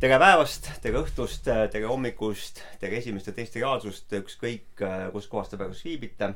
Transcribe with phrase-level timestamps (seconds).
[0.00, 4.80] tere päevast, tere õhtust, tere hommikust, tere esimest ja teist reaalsust, ükskõik
[5.12, 6.30] kus kohas te praegu viibite.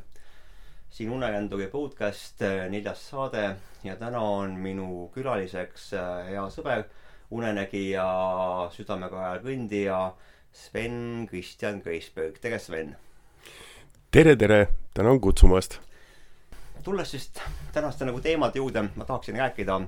[0.93, 5.95] siin Uneränduri podcast, neljas saade ja täna on minu külaliseks
[6.29, 6.85] hea sõber,
[7.31, 8.05] unenägija,
[8.77, 10.13] südamega ajal kõndija
[10.53, 12.97] Sven Kristjan Kreisberg, tere Sven!
[14.11, 15.81] tere, tere, tänan kutsumast!
[16.85, 17.33] tulles siis
[17.73, 19.81] tänaste nagu teemade juurde, ma tahaksin rääkida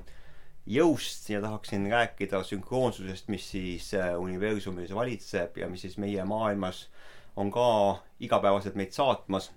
[0.67, 6.87] jõust ja tahaksin rääkida sünkroonsusest, mis siis äh, universumis valitseb ja mis siis meie maailmas
[7.35, 7.67] on ka
[8.19, 9.51] igapäevaselt meid saatmas.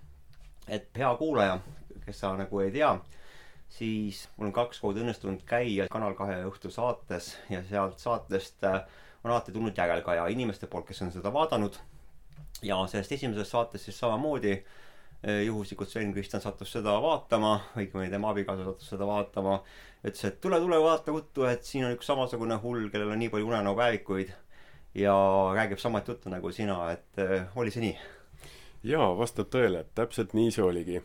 [0.68, 1.58] et hea kuulaja,
[2.04, 2.92] kes sa nagu ei tea,
[3.68, 8.84] siis mul on kaks korda õnnestunud käia Kanal kahe õhtusaates ja sealt saatest äh,
[9.24, 11.74] on alati tulnud järelkaja inimeste poolt, kes on seda vaadanud.
[12.62, 18.30] ja sellest esimesest saatest siis samamoodi äh, juhuslikult Sven Kristjan sattus seda vaatama, õigemini tema
[18.30, 19.62] abikaasa sattus seda vaatama
[20.04, 23.32] ütles, et tule, tule vaata ruttu, et siin on üks samasugune hull, kellel on nii
[23.32, 24.32] palju unenäopäevikuid
[24.94, 25.14] ja
[25.56, 27.98] räägib samat juttu nagu sina, et äh, oli see nii?
[28.90, 31.02] jaa, vastab tõele, et täpselt nii see oligi.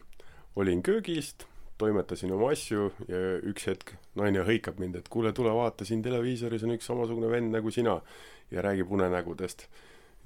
[0.55, 1.43] olin köögist,
[1.77, 6.63] toimetasin oma asju ja üks hetk naine hõikab mind, et kuule, tule vaata, siin televiisoris
[6.63, 7.99] on üks samasugune vend nagu sina
[8.51, 9.67] ja räägib unenägudest.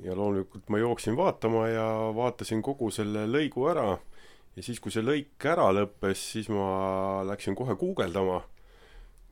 [0.03, 3.97] ja loomulikult ma jooksin vaatama ja vaatasin kogu selle lõigu ära
[4.55, 8.43] ja siis, kui see lõik ära lõppes, siis ma läksin kohe guugeldama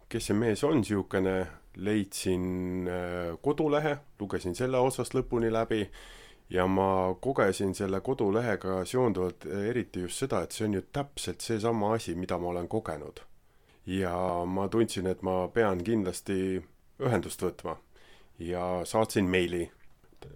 [0.09, 1.35] kes see mees on niisugune,
[1.77, 5.83] leidsin äh, kodulehe, lugesin selle otsast lõpuni läbi
[6.49, 11.43] ja ma kogesin selle kodulehega seonduvalt äh, eriti just seda, et see on ju täpselt
[11.43, 13.19] seesama asi, mida ma olen kogenud.
[13.87, 14.13] ja
[14.45, 16.61] ma tundsin, et ma pean kindlasti
[16.99, 17.77] ühendust võtma
[18.39, 19.69] ja saatsin meili,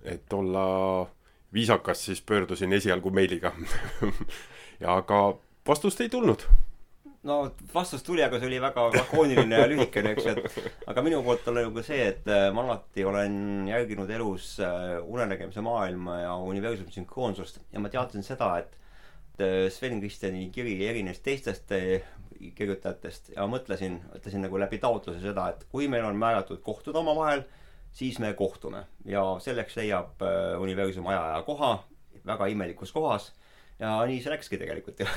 [0.04, 1.08] et olla
[1.54, 3.52] viisakas, siis pöördusin esialgu meiliga.
[4.96, 5.18] Aga
[5.68, 6.48] vastust ei tulnud
[7.24, 7.38] no
[7.74, 11.48] vastus tuli, aga see oli väga lakooniline ja lühikene, eks ju, et aga minu poolt
[11.52, 16.94] on nagu see, et äh, ma alati olen järginud elus äh, unenägemise maailma ja universumi
[16.96, 21.70] sünkroonsust ja ma teadsin seda, et äh, Sven Kristjani kiri erines teistest
[22.58, 27.44] kirjutajatest ja mõtlesin, ütlesin nagu läbi taotluse seda, et kui meil on määratud kohtuda omavahel,
[27.94, 28.88] siis me kohtume.
[29.06, 30.24] Ja selleks leiab
[30.58, 31.76] universum aja ja koha
[32.26, 33.30] väga imelikus kohas
[33.78, 35.10] ja nii see läkski tegelikult ju.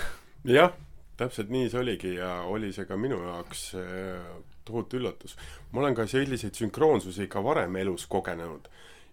[0.58, 0.74] jah
[1.16, 4.26] täpselt nii see oligi ja oli see ka minu jaoks äh,
[4.64, 5.36] tohutu üllatus.
[5.72, 8.68] ma olen ka selliseid sünkroonsusi ka varem elus kogenud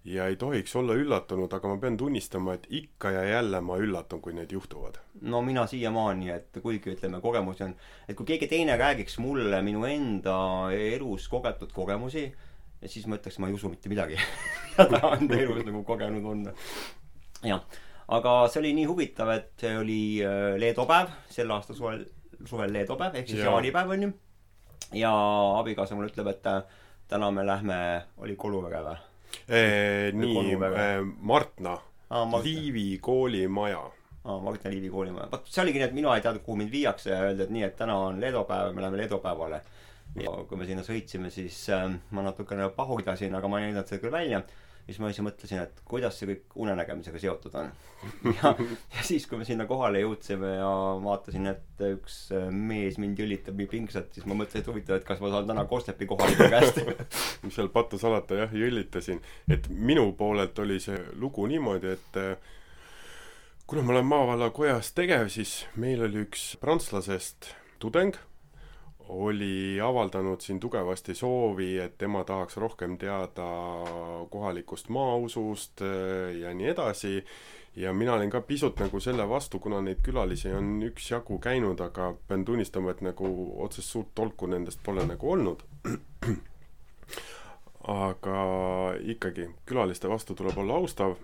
[0.05, 4.21] ja ei tohiks olla üllatunud, aga ma pean tunnistama, et ikka ja jälle ma üllatun,
[4.21, 4.97] kui need juhtuvad.
[5.21, 7.75] no mina siiamaani, et kuigi ütleme, kogemusi on,
[8.09, 10.37] et kui keegi teine räägiks mulle minu enda
[10.73, 12.31] elus kogetud kogemusi,
[12.85, 14.17] siis ma ütleks, ma ei usu mitte midagi
[14.71, 16.43] mida ta enda elus nagu kogenud on.
[17.45, 17.61] jah
[18.17, 22.03] aga see oli nii huvitav, et see oli äh, Leedo päev, sel aastal suvel,
[22.47, 24.11] suvel Leedo päev ehk siis jaanipäev onju.
[24.99, 25.13] ja
[25.59, 26.61] abikaasa mulle ütleb, et äh,
[27.11, 27.79] täna me lähme,
[28.23, 28.99] oli Koluvere või?
[30.19, 30.57] nii,
[31.23, 31.77] Martna
[32.09, 33.85] ah,, Liivi koolimaja
[34.23, 35.27] aa Martna Liivi koolimaja.
[35.31, 37.63] vot see oligi nii, et mina ei teadnud, kuhu mind viiakse ja öeldi, et nii,
[37.67, 39.61] et täna on Leedo päev ja me läheme Leedo päevale.
[40.21, 44.01] ja kui me sinna sõitsime, siis äh, ma natukene pahurdasin, aga ma ei näidanud seda
[44.03, 44.43] küll välja
[44.85, 47.69] siis ma siis mõtlesin, et kuidas see kõik unenägemisega seotud on.
[48.39, 48.53] ja,
[48.95, 50.71] ja siis, kui me sinna kohale jõudsime ja
[51.03, 52.17] vaatasin, et üks
[52.55, 55.67] mees mind jõllitab nii pingsalt, siis ma mõtlesin, et huvitav, et kas ma saan täna
[55.69, 56.81] Kostepi kohaliku käest
[57.55, 59.21] seal patta salata, jah, jõllitasin.
[59.51, 62.19] et minu poolelt oli see lugu niimoodi, et
[63.69, 68.17] kuna ma olen maavallakojas tegev, siis meil oli üks prantslasest tudeng
[69.11, 73.47] oli avaldanud siin tugevasti soovi, et tema tahaks rohkem teada
[74.29, 77.25] kohalikust maausust äh, ja nii edasi.
[77.75, 82.13] ja mina olin ka pisut nagu selle vastu, kuna neid külalisi on üksjagu käinud, aga
[82.27, 83.27] pean tunnistama, et nagu
[83.63, 85.63] otsest suurt tolku nendest pole nagu olnud.
[88.07, 88.39] aga
[89.15, 91.15] ikkagi, külaliste vastu tuleb olla austav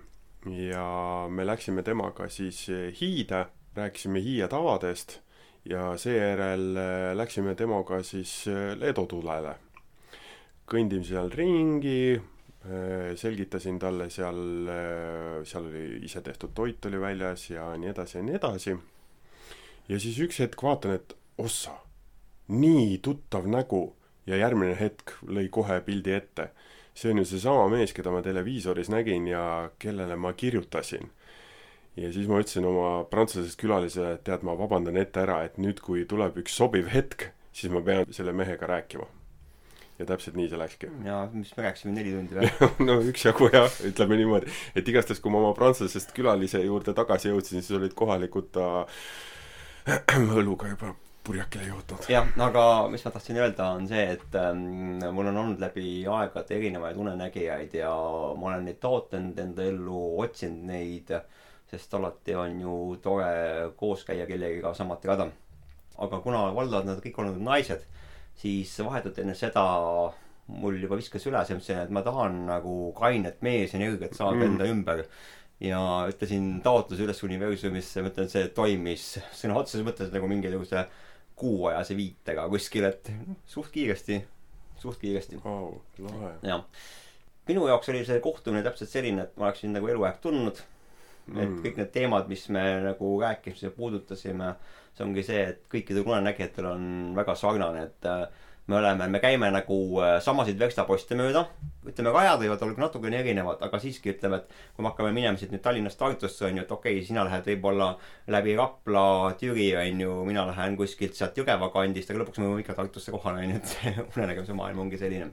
[0.48, 2.68] ja me läksime temaga siis
[3.02, 3.46] Hiide,
[3.76, 5.20] rääkisime Hiie tavadest
[5.70, 9.56] ja seejärel äh, läksime temaga siis äh, Leedo tulele.
[10.68, 12.18] kõndime seal ringi,
[12.68, 14.40] äh, selgitasin talle seal,
[15.48, 18.78] seal oli isetehtud toit oli väljas ja nii edasi ja nii edasi.
[19.88, 21.78] ja siis üks hetk vaatan, et ossa,
[22.48, 23.96] nii tuttav nägu
[24.28, 26.50] ja järgmine hetk lõi kohe pildi ette.
[26.94, 31.12] see on ju seesama mees, keda ma televiisoris nägin ja kellele ma kirjutasin
[31.98, 35.82] ja siis ma ütlesin oma prantsusest külalisele, et tead, ma vabandan ette ära, et nüüd,
[35.84, 39.08] kui tuleb üks sobiv hetk, siis ma pean selle mehega rääkima.
[39.98, 40.92] ja täpselt nii see läkski.
[41.06, 44.54] ja mis me rääkisime, neli tundi või no üksjagu jah, ütleme niimoodi.
[44.76, 48.70] et igastahes, kui ma oma prantsusest külalise juurde tagasi jõudsin, siis olid kohalikud ta
[50.40, 50.94] õluga juba
[51.28, 52.06] purjakile jõudnud.
[52.12, 56.56] jah, aga mis ma tahtsin öelda, on see, et ähm, mul on olnud läbi aegade
[56.60, 57.92] erinevaid unenägijaid ja
[58.38, 61.12] ma olen neid taotlenud enda ellu, otsinud neid,
[61.72, 65.30] sest alati on ju tore koos käia kellegiga samuti rada.
[65.98, 67.82] aga kuna valdavad nad kõik olnud naised,
[68.38, 69.64] siis vahetult enne seda
[70.48, 74.46] mul juba viskas üle see, et ma tahan nagu kainet meesenergiat saada mm.
[74.52, 75.04] enda ümber
[75.60, 75.80] ja
[76.12, 80.86] ütlesin taotluse üles universumisse, ma ütlen, see toimis sõna otseses mõttes nagu mingisuguse
[81.38, 83.12] kuuajase viitega kuskil, et
[83.50, 84.22] suht kiiresti,
[84.82, 85.76] suht kiiresti wow,.
[86.46, 86.64] jah.
[87.50, 90.62] minu jaoks oli see kohtumine täpselt selline, et ma oleksin nagu eluaeg tundnud
[91.28, 91.44] mm..
[91.44, 94.52] et kõik need teemad, mis me nagu rääkisime, puudutasime,
[94.98, 96.84] see ongi see, et kõikidel unenägijatel on
[97.18, 98.26] väga sarnane, et äh,
[98.68, 101.46] me oleme, me käime nagu äh, samasid verstaposte mööda.
[101.88, 105.54] ütleme, rajad võivad olla natukene erinevad, aga siiski ütleme, et kui me hakkame minema siit
[105.54, 107.94] nüüd Tallinnast Tartusse on ju, et okei okay,, sina lähed võib-olla
[108.36, 109.06] läbi Rapla,
[109.40, 113.16] Türi on ju, mina lähen kuskilt sealt Jõgeva kandist, aga lõpuks me jõuame ikka Tartusse
[113.16, 115.32] kohale on ju, et see unenägemise maailm ongi selline.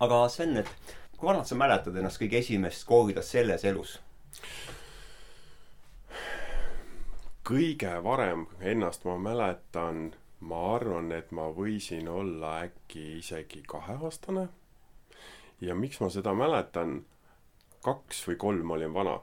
[0.00, 3.98] aga Sven, et kui vanalt sa mäletad ennast kõige esimest korda selles elus?
[7.42, 10.12] Kõige varem ennast ma mäletan
[10.46, 14.48] ma arvan, et ma võisin olla äkki isegi kaheaastane.
[15.60, 17.04] ja miks ma seda mäletan,
[17.82, 19.20] kaks või kolm olin vana.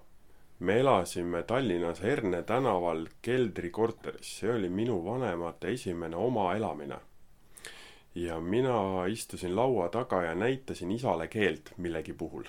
[0.59, 6.99] me elasime Tallinnas Herne tänaval Keldri korteris, see oli minu vanemate esimene oma elamine.
[8.15, 12.43] ja mina istusin laua taga ja näitasin isale keelt millegi puhul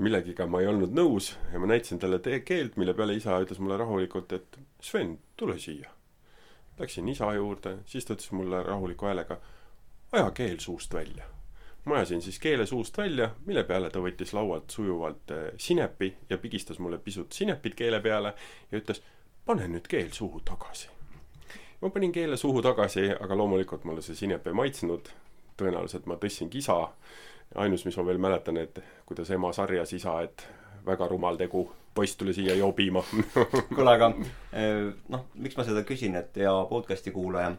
[0.00, 3.76] millegiga ma ei olnud nõus ja ma näitasin talle keelt, mille peale isa ütles mulle
[3.76, 5.90] rahulikult, et Sven, tule siia
[6.80, 9.36] Läksin isa juurde, siis ta ütles mulle rahuliku häälega,
[10.12, 11.24] aja keel suust välja.
[11.84, 16.38] ma ajasin siis keele suust välja, mille peale ta võttis laualt sujuvalt eh, sinepi ja
[16.38, 18.32] pigistas mulle pisut sinepit keele peale
[18.72, 19.02] ja ütles,
[19.44, 20.88] pane nüüd keel suhu tagasi.
[21.80, 25.12] ma panin keele suhu tagasi, aga loomulikult mulle see sinep ei maitsnud.
[25.60, 26.88] tõenäoliselt ma tõstsin kisa.
[27.54, 30.46] Ainus, mis ma veel mäletan, et kuidas ema sarjas isa, et
[30.86, 33.02] väga rumal tegu poiss tuli siia jobima
[33.74, 34.12] kuule, aga
[34.52, 37.54] eh, noh, miks ma seda küsin, et ja podcast'i kuulaja,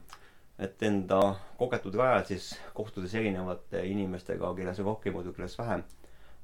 [0.61, 1.19] et enda
[1.59, 5.83] kogetud rajal siis kohtudes erinevate inimestega, kelles on rohkem kelles vähem,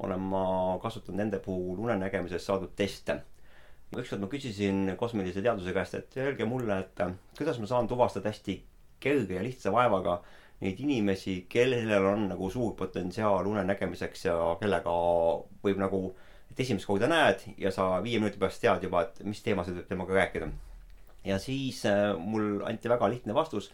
[0.04, 0.44] olen ma
[0.84, 3.22] kasutanud nende puhul unenägemises saadud teste.
[3.98, 7.00] ükskord ma küsisin kosmilise teaduse käest, et öelge mulle, et
[7.38, 8.60] kuidas ma saan tuvastada hästi
[9.00, 10.22] kerge ja lihtsa vaevaga
[10.62, 14.94] neid inimesi, kellel on nagu suur potentsiaal unenägemiseks ja kellega
[15.63, 16.01] võib nagu
[16.51, 19.92] et esimest korda näed ja sa viie minuti pärast tead juba, et mis teemasid võib
[19.92, 20.48] temaga rääkida.
[21.27, 23.71] ja siis äh, mul anti väga lihtne vastus,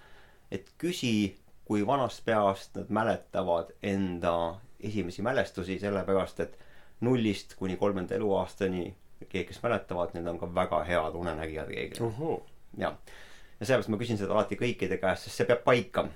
[0.52, 1.36] et küsi,
[1.66, 6.58] kui vanast peast nad mäletavad enda esimesi mälestusi, sellepärast et
[7.02, 8.90] nullist kuni kolmanda eluaastani
[9.30, 12.36] keegi, kes mäletavad, need on ka väga head unenägijad reeglina.
[12.78, 12.98] jah,
[13.60, 16.08] ja sellepärast ma küsin seda alati kõikide käest, sest see peab paika.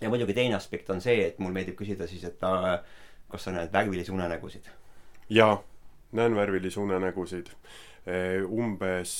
[0.00, 2.80] Ja muidugi teine aspekt on see, et mul meeldib küsida siis, et äh,
[3.28, 4.68] kas sa näed värvilisi unenägusid?
[5.28, 5.62] jaa
[6.12, 7.46] näen värvilisi unenägusid.
[8.50, 9.12] umbes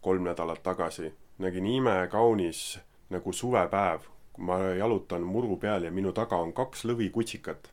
[0.00, 2.78] kolm nädalat tagasi nägin imekaunis
[3.10, 4.00] nagu suvepäev,
[4.32, 7.68] kui ma jalutan muru peal ja minu taga on kaks lõvikutsikat.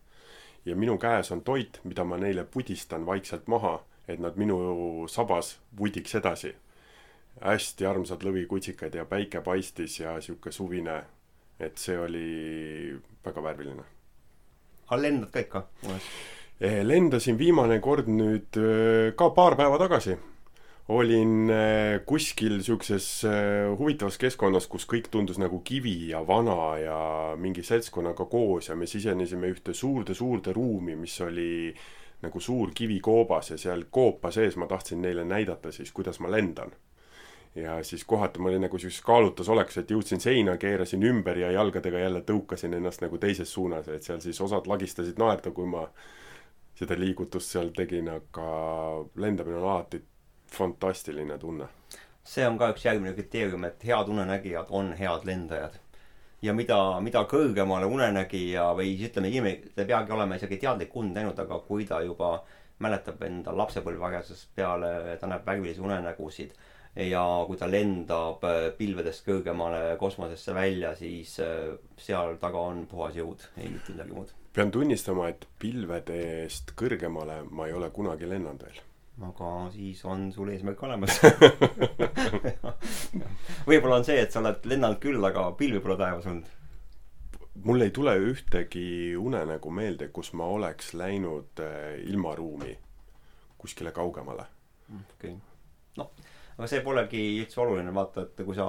[0.65, 5.59] ja minu käes on toit, mida ma neile pudistan vaikselt maha, et nad minu sabas
[5.77, 6.55] vudiks edasi.
[7.41, 11.03] hästi armsad lõvikutsikad ja päike paistis ja sihuke suvine,
[11.59, 12.93] et see oli
[13.25, 13.83] väga värviline.
[14.87, 15.65] aga lendad ka ikka?
[16.63, 20.17] Eh, lendasin viimane kord nüüd eh, ka paar päeva tagasi.
[20.93, 23.23] olin eh, kuskil siukses
[23.79, 26.99] huvitavas keskkonnas, kus kõik tundus nagu kivi ja vana ja
[27.39, 31.73] mingi seltskonnaga koos ja me sisenesime ühte suurde-suurde ruumi, mis oli
[32.23, 36.71] nagu suur kivikoobas ja seal koopa sees ma tahtsin neile näidata siis, kuidas ma lendan
[37.55, 41.99] ja siis kohati ma olin nagu sihukeses kaalutlusolekus, et jõudsin seina, keerasin ümber ja jalgadega
[41.99, 45.85] jälle tõukasin ennast nagu teises suunas, et seal siis osad lagistasid naerda, kui ma
[46.77, 48.47] seda liigutust seal tegin, aga
[49.21, 50.01] lendamine on alati
[50.53, 51.69] fantastiline tunne.
[52.23, 55.77] see on ka üks järgmine kriteerium, et head unenägijad on head lendajad.
[56.41, 61.13] ja mida, mida kõrgemale unenägija või siis ütleme, inimene, ei peagi olema isegi teadlik und
[61.13, 62.39] näinud, aga kui ta juba
[62.79, 66.57] mäletab enda lapsepõlveharjasest peale, ta näeb värvilisi unenägusid
[66.95, 73.17] ja kui ta lendab äh, pilvedest kõrgemale kosmosesse välja, siis äh, seal taga on puhas
[73.17, 78.29] jõud, ei mitte midagi muud pean tunnistama, et pilvede eest kõrgemale ma ei ole kunagi
[78.29, 78.81] lennanud veel.
[79.25, 81.17] aga siis on sul eesmärk olemas
[83.69, 86.51] võib-olla on see, et sa oled lennanud küll, aga pilvi pole taevas olnud.
[87.65, 92.77] mul ei tule ühtegi unenägu meelde, kus ma oleks läinud äh, ilmaruumi
[93.57, 94.45] kuskile kaugemale.
[94.93, 95.41] okei okay.,
[95.97, 96.13] noh
[96.57, 98.67] aga see polegi üldse oluline, vaata, et kui sa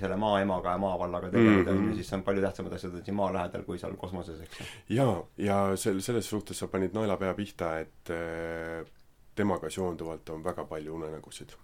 [0.00, 3.28] selle maaemaga ja maavallaga tegeled, on ju, siis on palju tähtsamad asjad on siin maa
[3.36, 4.62] lähedal kui seal kosmoses, eks
[4.96, 8.82] jaa, ja sel-, selles suhtes sa panid naelapea pihta, et äh,
[9.38, 11.54] temaga seonduvalt on väga palju unenägusid.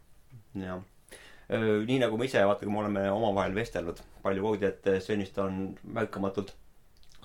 [0.62, 0.84] jah.
[1.48, 5.72] nii nagu me ise, vaata, kui me oleme omavahel vestelnud, palju koodi, et Svenist on
[5.98, 6.54] märkamatult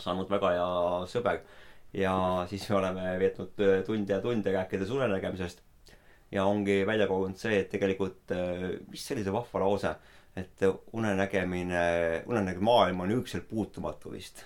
[0.01, 0.71] saanud väga hea
[1.11, 1.43] sõber
[1.93, 2.15] ja
[2.49, 5.61] siis me oleme veetnud tunde ja tunde rääkides unenägemisest
[6.33, 9.93] ja ongi välja kogunud see, et tegelikult, äh, mis sellise vahva lause,
[10.35, 10.63] et
[10.97, 11.81] unenägemine,
[12.25, 14.41] unenägemine maailm on ükselt puutumatu vist.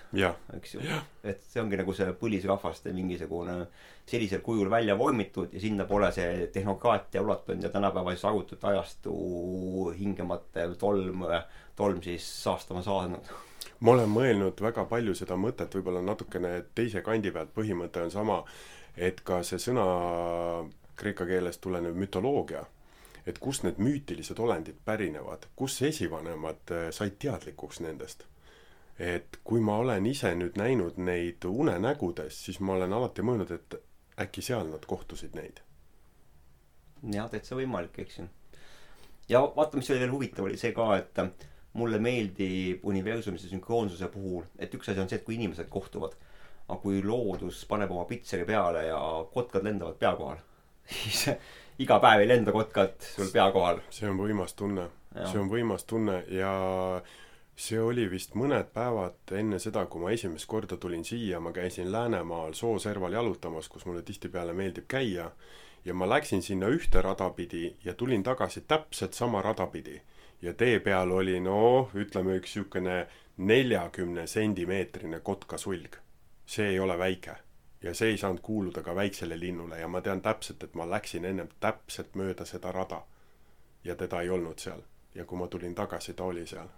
[0.56, 0.80] eks ju.
[1.24, 3.54] et see ongi nagu see põlisrahvaste mingisugune
[4.08, 9.14] sellisel kujul välja vormitud ja sinna pole see tehnokraatia ulatunud ja tänapäeva siis arvutute ajastu
[9.98, 11.24] hingematel tolm,
[11.76, 13.32] tolm siis saastama saanud
[13.80, 18.42] ma olen mõelnud väga palju seda mõtet, võib-olla natukene teise kandi pealt, põhimõte on sama,
[18.96, 19.86] et ka see sõna
[20.98, 22.64] kreeka keelest tulenev mütoloogia,
[23.26, 28.26] et kust need müütilised olendid pärinevad, kus esivanemad äh, said teadlikuks nendest.
[28.98, 33.76] et kui ma olen ise nüüd näinud neid unenägudes, siis ma olen alati mõelnud, et
[34.18, 35.60] äkki seal nad kohtusid neid.
[37.12, 38.26] jah, täitsa võimalik, eks ju.
[39.28, 41.46] ja vaata, mis oli veel huvitav, oli see ka, et
[41.78, 46.16] mulle meeldib universumise sünkroonsuse puhul, et üks asi on see, et kui inimesed kohtuvad,
[46.66, 48.98] aga kui loodus paneb oma pitseri peale ja
[49.32, 50.42] kotkad lendavad pea kohal
[50.88, 51.28] siis
[51.84, 53.80] iga päev ei lenda kotkad sul pea kohal.
[53.90, 54.88] see on võimas tunne.
[55.24, 56.52] see on võimas tunne ja
[57.58, 61.90] see oli vist mõned päevad enne seda, kui ma esimest korda tulin siia, ma käisin
[61.92, 65.30] Läänemaal Sooserval jalutamas, kus mulle tihtipeale meeldib käia,
[65.84, 70.00] ja ma läksin sinna ühte rada pidi ja tulin tagasi täpselt sama rada pidi.
[70.42, 73.06] ja tee peal oli noh, ütleme üks niisugune
[73.38, 75.98] neljakümne sentimeetrine kotkasulg.
[76.46, 77.47] see ei ole väike
[77.82, 81.24] ja see ei saanud kuuluda ka väiksele linnule ja ma tean täpselt, et ma läksin
[81.24, 83.02] ennem täpselt mööda seda rada.
[83.84, 84.80] ja teda ei olnud seal.
[85.14, 86.68] ja kui ma tulin tagasi, ta oli seal.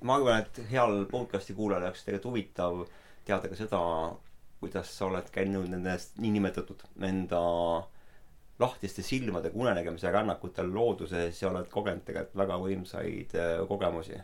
[0.00, 2.84] ma arvan, et heal podcast'i kuulajal oleks tegelikult huvitav
[3.24, 3.80] teada ka seda,
[4.60, 7.40] kuidas sa oled käinud nendest niinimetatud enda
[8.58, 14.20] lahtiste silmadega unenägemise rännakutel looduses ja oled kogenud tegelikult väga võimsaid äh, kogemusi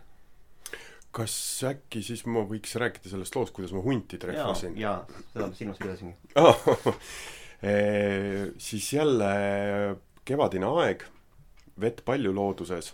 [1.14, 1.34] kas
[1.66, 4.76] äkki siis ma võiks rääkida sellest loost, kuidas ma hunti trehvasin?
[4.78, 5.00] jaa,
[5.32, 6.68] seda ma silmas pidasingi oh,
[7.70, 7.74] e,
[8.62, 9.30] siis jälle
[10.24, 11.02] kevadine aeg,
[11.80, 12.92] vett palju looduses,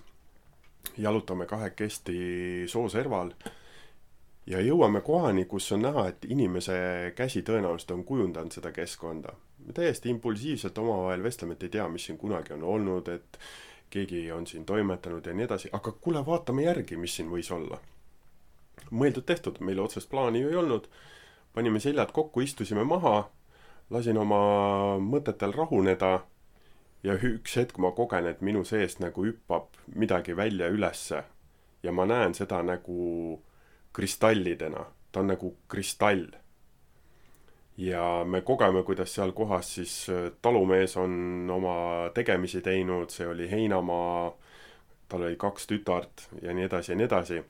[0.97, 2.17] jalutame kahekesti
[2.73, 3.35] sooserval
[4.49, 6.79] ja jõuame kohani, kus on näha, et inimese
[7.19, 9.35] käsi tõenäoliselt on kujundanud seda keskkonda.
[9.67, 13.39] me täiesti impulsiivselt omavahel vestleme, et ei tea, mis siin kunagi on olnud, et
[13.91, 17.81] keegi on siin toimetanud ja nii edasi, aga kuule, vaatame järgi, mis siin võis olla
[18.91, 20.89] mõeldud-tehtud, meil otsest plaani ju ei olnud.
[21.55, 23.31] panime seljad kokku, istusime maha,
[23.91, 26.27] lasin oma mõtetel rahuneda
[27.03, 31.25] ja üks hetk ma kogen, et minu seest nagu hüppab midagi välja ülesse.
[31.83, 33.41] ja ma näen seda nagu
[33.93, 36.27] kristallidena, ta on nagu kristall.
[37.77, 43.51] ja me kogeme, kuidas seal kohas siis äh, talumees on oma tegemisi teinud, see oli
[43.51, 44.33] heinamaa,
[45.09, 47.43] tal oli kaks tütart ja nii edasi ja nii edasi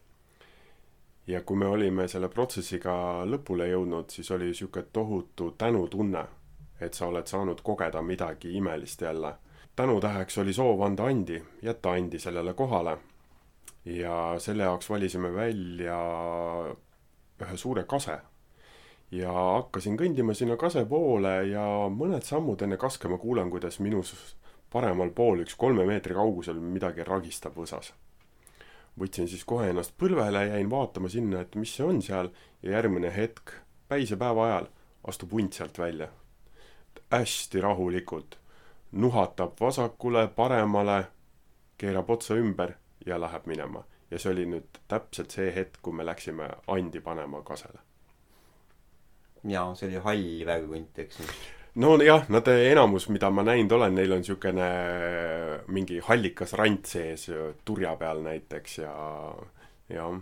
[1.27, 6.25] ja kui me olime selle protsessiga lõpule jõudnud, siis oli niisugune tohutu tänutunne,
[6.81, 9.35] et sa oled saanud kogeda midagi imelist jälle.
[9.77, 12.99] tänutäheks oli soov anda andi, jätta andi sellele kohale.
[13.85, 15.99] ja selle jaoks valisime välja
[17.43, 18.19] ühe suure kase.
[19.11, 24.03] ja hakkasin kõndima sinna kase poole ja mõned sammud enne kaske ma kuulen, kuidas minu
[24.71, 27.93] paremal pool üks kolme meetri kaugusel midagi ragistab võsas
[29.01, 32.31] võtsin siis kohe ennast põlvele, jäin vaatama sinna, et mis see on seal
[32.63, 33.53] ja järgmine hetk,
[33.89, 34.71] päisepäeva ajal,
[35.05, 36.09] astub hunt sealt välja.
[37.11, 38.39] hästi rahulikult,
[38.93, 41.07] nuhatab vasakule, paremale,
[41.79, 42.73] keerab otsa ümber
[43.07, 43.85] ja läheb minema.
[44.11, 47.79] ja see oli nüüd täpselt see hetk, kui me läksime andi panema kasele.
[49.45, 54.15] jaa, see oli hall väehunt, eks ju nojah, nad enamus, mida ma näinud olen, neil
[54.17, 54.69] on niisugune
[55.73, 57.29] mingi hallikas rand sees
[57.69, 58.95] turja peal näiteks ja,
[59.93, 60.17] jah.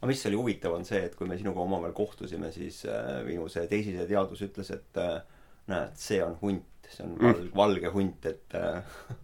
[0.00, 3.48] aga mis oli huvitav, on see, et kui me sinuga omavahel kohtusime, siis äh, minu
[3.52, 5.18] see teisise teadus ütles, et äh,
[5.70, 8.80] näed, see on hunt, see on val- mm., valge hunt, et äh,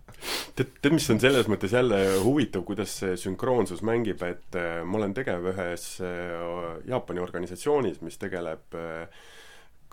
[0.56, 5.00] tead, tead, mis on selles mõttes jälle huvitav, kuidas see sünkroonsus mängib, et äh, ma
[5.00, 9.26] olen tegev ühes äh, Jaapani organisatsioonis, mis tegeleb äh,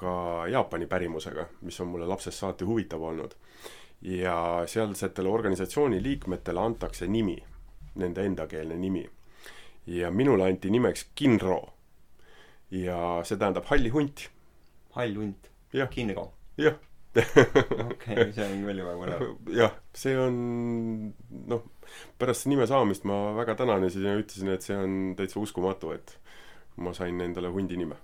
[0.03, 0.13] ka
[0.51, 3.35] Jaapani pärimusega, mis on mulle lapsest saati huvitav olnud.
[4.03, 7.37] ja sealsetele organisatsiooni liikmetele antakse nimi,
[7.95, 9.09] nende endakeelne nimi.
[9.87, 11.73] ja minule anti nimeks Kinro.
[12.71, 14.29] ja see tähendab halli hunt.
[14.95, 15.51] hall hunt.
[15.89, 16.33] Kinro.
[16.57, 16.75] jah,
[17.91, 19.25] okei, see on küll juba põnev.
[19.61, 20.37] jah, see on
[21.49, 21.65] noh,
[22.17, 26.15] pärast nime saamist ma väga tänanesin ja ütlesin, et see on täitsa uskumatu, et
[26.81, 27.99] ma sain endale hundi nime.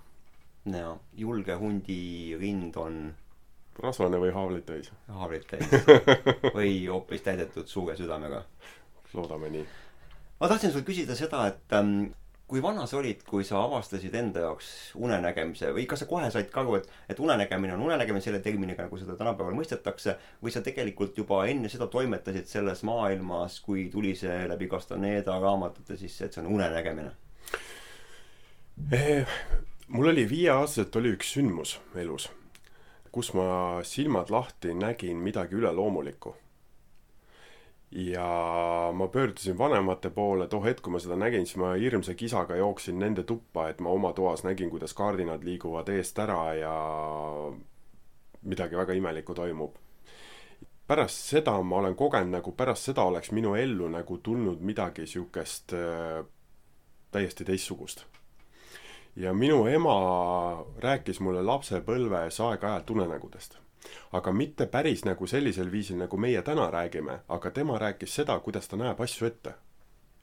[0.77, 3.01] Ja julge hundi rind on
[3.79, 5.67] rasvane või haavleid täis, haavrit täis
[6.57, 8.43] või hoopis täidetud suure südamega.
[9.13, 9.67] loodame nii.
[10.39, 12.09] ma tahtsin sult küsida seda, et ähm,
[12.49, 16.49] kui vana sa olid, kui sa avastasid enda jaoks unenägemise või kas sa kohe said
[16.53, 20.63] ka aru, et, et unenägemine on unenägemine selle terminiga, nagu seda tänapäeval mõistetakse, või sa
[20.65, 26.33] tegelikult juba enne seda toimetasid selles maailmas, kui tuli see läbi Castaneda raamatute sisse, et
[26.35, 27.13] see on unenägemine?
[29.89, 32.27] Mul oli viieaastaselt oli üks sündmus elus,
[33.09, 33.45] kus ma
[33.81, 36.35] silmad lahti nägin midagi üleloomulikku.
[37.91, 38.25] ja
[38.93, 42.99] ma pöördusin vanemate poole, too hetk, kui ma seda nägin, siis ma hirmsa kisaga jooksin
[42.99, 46.75] nende tuppa, et ma oma toas nägin, kuidas kardinad liiguvad eest ära ja
[48.41, 49.73] midagi väga imelikku toimub.
[50.87, 55.73] pärast seda ma olen kogenud nagu pärast seda oleks minu ellu nagu tulnud midagi siukest
[55.73, 56.25] äh,
[57.11, 58.05] täiesti teistsugust
[59.19, 59.95] ja minu ema
[60.79, 63.57] rääkis mulle lapsepõlves aeg-ajalt unenägudest.
[64.11, 68.67] aga mitte päris nagu sellisel viisil, nagu meie täna räägime, aga tema rääkis seda, kuidas
[68.67, 69.53] ta näeb asju ette.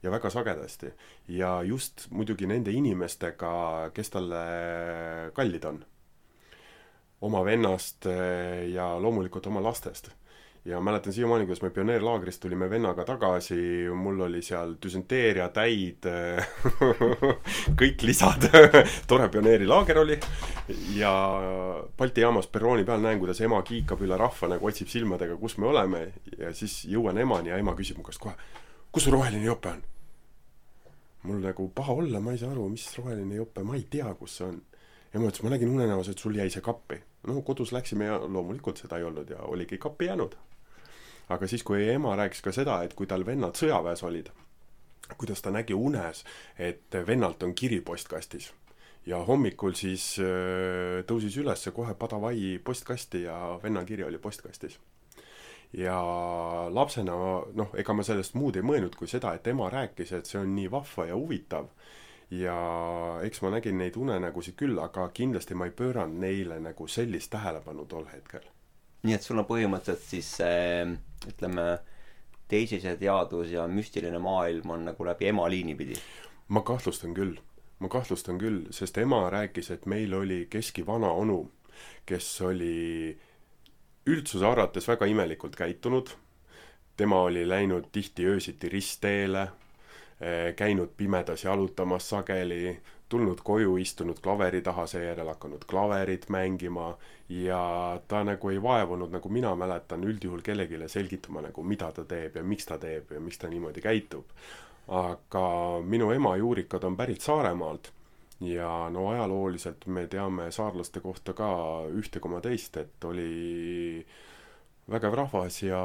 [0.03, 0.93] ja väga sagedasti.
[1.29, 4.37] ja just muidugi nende inimestega, kes talle
[5.35, 5.85] kallid on.
[7.21, 10.11] oma vennast eh, ja loomulikult oma lastest
[10.67, 13.57] ja mäletan siiamaani, kuidas me pioneerlaagrist tulime vennaga tagasi,
[13.95, 16.07] mul oli seal düsenteeria, täid,
[17.81, 18.49] kõik lisad,
[19.11, 20.19] tore pioneerilaager oli
[20.97, 21.13] ja
[21.99, 25.71] Balti jaamas perrooni peal näen, kuidas ema kiikab üle rahva nagu otsib silmadega, kus me
[25.71, 26.01] oleme
[26.39, 28.35] ja siis jõuan emani ja ema küsib mu käest kohe,
[28.91, 29.85] kus roheline jope on?
[31.27, 34.41] mul nagu paha olla, ma ei saa aru, mis roheline jope, ma ei tea, kus
[34.41, 34.59] see on.
[35.15, 36.99] ema ütles, ma nägin unenäos, et sul jäi see kappi.
[37.27, 40.37] no kodus läksime ja loomulikult seda ei olnud ja oligi kappi jäänud
[41.29, 44.31] aga siis, kui ema rääkis ka seda, et kui tal vennad sõjaväes olid,
[45.17, 46.25] kuidas ta nägi unes,
[46.59, 48.53] et vennalt on kiri postkastis
[49.07, 54.79] ja hommikul siis öö, tõusis üles kohe padavai postkasti ja venna kiri oli postkastis.
[55.73, 55.99] ja
[56.71, 57.15] lapsena
[57.55, 60.55] noh, ega ma sellest muud ei mõelnud kui seda, et ema rääkis, et see on
[60.55, 61.69] nii vahva ja huvitav
[62.31, 62.57] ja
[63.23, 67.87] eks ma nägin neid unenägusid küll, aga kindlasti ma ei pööranud neile nagu sellist tähelepanu
[67.87, 68.43] tol hetkel.
[69.07, 70.83] Nii et sul on põhimõtteliselt siis see
[71.31, 71.67] ütleme,
[72.51, 75.97] teisise teadus ja müstiline maailm on nagu läbi ema liini pidi.
[76.49, 77.39] ma kahtlustan küll,
[77.79, 81.41] ma kahtlustan küll, sest ema rääkis, et meil oli keski vanaonu,
[82.07, 83.17] kes oli
[84.07, 86.11] üldsuse arvates väga imelikult käitunud.
[86.97, 89.49] tema oli läinud tihti öösiti ristteele,
[90.57, 96.95] käinud pimedas jalutamas sageli, tulnud koju, istunud klaveri taha, seejärel hakanud klaverit mängima
[97.29, 102.37] ja ta nagu ei vaevunud, nagu mina mäletan, üldjuhul kellelegi selgitama nagu, mida ta teeb
[102.37, 104.25] ja miks ta teeb ja miks ta niimoodi käitub.
[104.87, 105.47] aga
[105.83, 107.91] minu ema juurikad on pärit Saaremaalt
[108.41, 111.49] ja no ajalooliselt me teame saarlaste kohta ka
[111.91, 114.07] ühte koma teist, et oli
[114.91, 115.81] vägev rahvas ja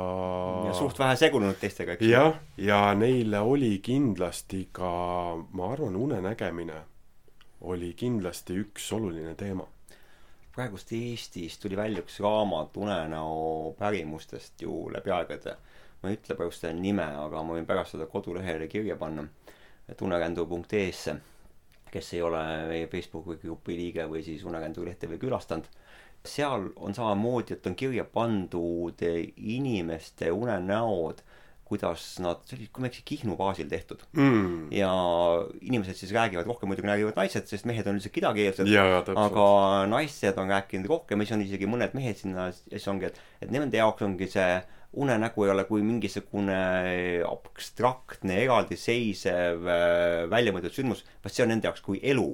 [0.67, 2.11] ja suht vähe segunenud teistega, eks ju.
[2.11, 4.91] jah, ja neile oli kindlasti ka,
[5.51, 6.81] ma arvan, unenägemine
[7.61, 9.67] oli kindlasti üks oluline teema.
[10.55, 15.55] praegust Eestis tuli välja üks raamat unenäo pärimustest ju läbi aegade.
[16.01, 19.27] ma ei ütle praegu seda nime, aga ma võin pärast seda kodulehele kirja panna,
[19.97, 21.15] tunerändu.ee-sse,
[21.91, 25.67] kes ei ole meie Facebooki grupi liige või siis Unekändu lehte veel külastanud.
[26.25, 29.05] seal on samamoodi, et on kirja pandud
[29.37, 31.21] inimeste unenäod,
[31.71, 34.03] kuidas nad, see oli, kui ma ei eksi, Kihnu baasil tehtud.
[34.17, 34.67] mm..
[34.75, 34.91] ja
[35.61, 38.67] inimesed siis räägivad, rohkem muidugi räägivad naised, sest mehed on üldiselt kidakeelsed.
[39.15, 39.47] aga
[39.91, 43.53] naised on rääkinud rohkem ja siis on isegi mõned mehed sinna siis ongi, et, et
[43.53, 44.61] nende jaoks ongi see
[45.01, 46.61] unenägu ei ole kui mingisugune
[47.23, 52.33] abstraktne eraldiseisev äh, väljamõeldud sündmus, vaid see on nende jaoks kui elu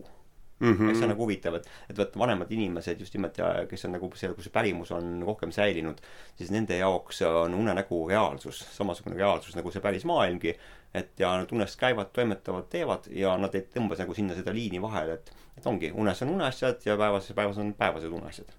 [0.59, 0.73] mm.
[0.73, 0.93] -hmm.
[0.95, 4.09] see on nagu huvitav, et, et vot vanemad inimesed just nimelt ja kes on nagu
[4.15, 6.01] seal, kus see pärimus on rohkem säilinud,
[6.35, 10.57] siis nende jaoks on unenägu reaalsus, samasugune reaalsus nagu see päris maailmgi.
[10.93, 14.79] et ja nad unes käivad, toimetavad, teevad ja nad ei tõmba nagu sinna seda liini
[14.81, 18.53] vahele, et, et ongi, unes on uneasjad ja päevas, päevas on päevased uneasjad.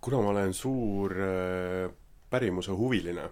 [0.00, 1.90] kuna ma olen suur äh,
[2.30, 3.28] pärimuse huviline,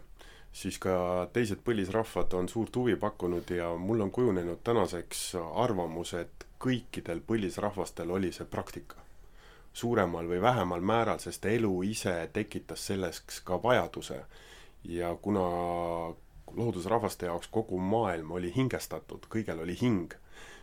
[0.55, 0.97] siis ka
[1.35, 8.11] teised põlisrahvad on suurt huvi pakkunud ja mul on kujunenud tänaseks arvamus, et kõikidel põlisrahvastel
[8.11, 9.03] oli see praktika.
[9.75, 14.25] suuremal või vähemal määral, sest elu ise tekitas selleks ka vajaduse.
[14.85, 15.41] ja kuna
[16.57, 20.15] loodusrahvaste jaoks kogu maailm oli hingestatud, kõigel oli hing,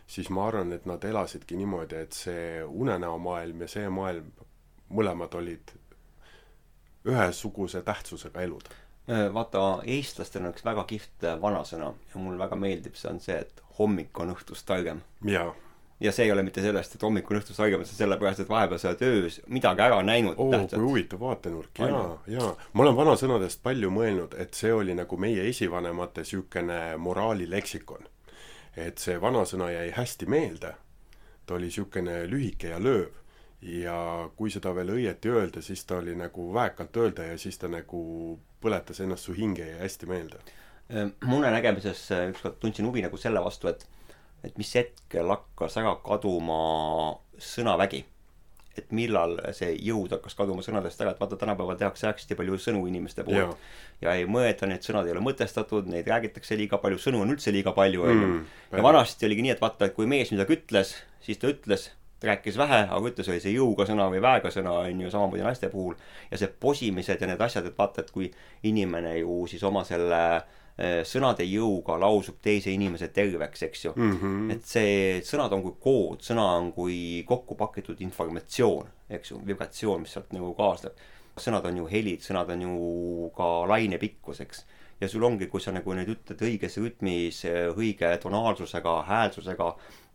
[0.06, 4.32] siis ma arvan, et nad elasidki niimoodi, et see unenäomaailm ja see maailm,
[4.88, 5.74] mõlemad olid
[7.04, 8.68] ühesuguse tähtsusega elud.
[9.08, 13.62] Vaata, eestlastel on üks väga kihvt vanasõna ja mulle väga meeldib, see on see, et
[13.78, 15.02] hommik on õhtust targem.
[15.26, 15.50] jaa
[16.02, 18.90] ja see ei ole mitte sellest, et hommikul õhtust targemad, see sellepärast, et vahepeal sa
[18.90, 22.48] oled öös midagi ära näinud oo oh,, kui huvitav vaatenurk, jaa, jaa.
[22.72, 28.08] ma olen vanasõnadest palju mõelnud, et see oli nagu meie esivanemate niisugune moraalileksikon.
[28.76, 30.74] et see vanasõna jäi hästi meelde,
[31.46, 33.21] ta oli niisugune lühike ja lööv
[33.62, 33.96] ja
[34.36, 38.02] kui seda veel õieti öelda, siis ta oli nagu väekalt öelda ja siis ta nagu
[38.62, 40.42] põletas ennast su hinge ja hästi meelde.
[41.24, 43.86] mu unenägemises ükskord tundsin huvi nagu selle vastu, et
[44.44, 46.62] et mis hetkel hakkas ära kaduma
[47.38, 48.04] sõnavägi.
[48.72, 52.86] et millal see jõud hakkas kaduma sõnadest ära, et vaata, tänapäeval tehakse hästi palju sõnu
[52.88, 53.58] inimeste poolt.
[54.00, 57.52] ja ei mõelda, need sõnad ei ole mõtestatud, neid räägitakse liiga palju, sõnu on üldse
[57.52, 58.06] liiga palju.
[58.08, 61.90] Mm, ja vanasti oligi nii, et vaata, et kui mees midagi ütles, siis ta ütles,
[62.24, 65.68] rääkis vähe, aga ütles, oli see jõuga sõna või väega sõna, on ju, samamoodi naiste
[65.72, 65.94] puhul.
[66.30, 68.30] ja see posimised ja need asjad, et vaata, et kui
[68.62, 70.22] inimene ju siis oma selle
[70.80, 74.12] Äh, sõnade jõuga lausub teise inimese terveks, eks ju mm.
[74.16, 74.52] -hmm.
[74.54, 80.00] et see, sõnad on kui kood, sõna on kui kokku pakitud informatsioon, eks ju, vibratsioon,
[80.00, 80.96] mis sealt nagu kaasneb.
[81.36, 84.64] sõnad on ju helid, sõnad on ju ka lainepikkus, eks.
[85.00, 87.42] Ja sul ongi, kui sa nagu nüüd ütled õiges rütmis,
[87.76, 89.68] õige tonaalsusega, häälsusega,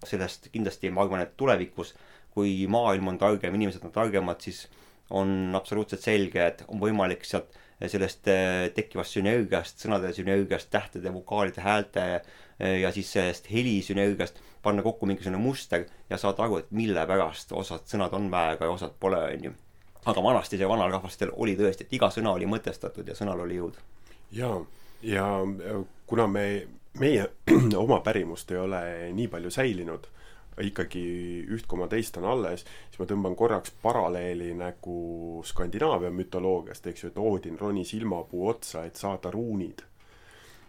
[0.05, 1.93] sellest kindlasti ma arvan, et tulevikus,
[2.33, 4.67] kui maailm on targem, inimesed on targemad, siis
[5.09, 11.61] on absoluutselt selge, et on võimalik sealt sellest äh, tekkivast sünergiast, sõnade sünergiast, tähtede, vokaalide,
[11.61, 17.05] häälte äh, ja siis sellest helisünergiast panna kokku mingisugune muster ja saada aru, et mille
[17.07, 19.53] pärast osad sõnad on väega ja osad pole, onju.
[20.07, 23.59] aga vanasti see vanal rahvastel oli tõesti, et iga sõna oli mõtestatud ja sõnal oli
[23.59, 23.77] jõud.
[24.31, 24.65] Jaa,
[25.01, 25.25] ja
[26.07, 26.67] kuna me,
[26.99, 27.29] meie
[27.85, 30.07] oma pärimust ei ole nii palju säilinud
[30.63, 31.01] ikkagi
[31.53, 37.11] üht koma teist on alles, siis ma tõmban korraks paralleeli nagu Skandinaavia mütoloogiast, eks ju,
[37.11, 39.85] et Oodin ronis ilmapuu otsa, et saada ruunid.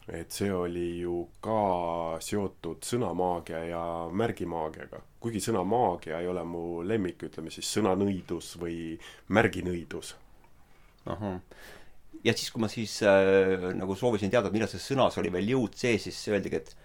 [0.09, 5.01] et see oli ju ka seotud sõnamaagia ja märgimaagiaga.
[5.21, 10.15] kuigi sõna maagia ei ole mu lemmik, ütleme siis sõnanõidus või märginõidus.
[11.07, 11.41] ahah
[12.25, 15.77] ja siis, kui ma siis äh, nagu soovisin teada, millal see sõnas oli veel jõud
[15.79, 16.77] sees, siis öeldigi, et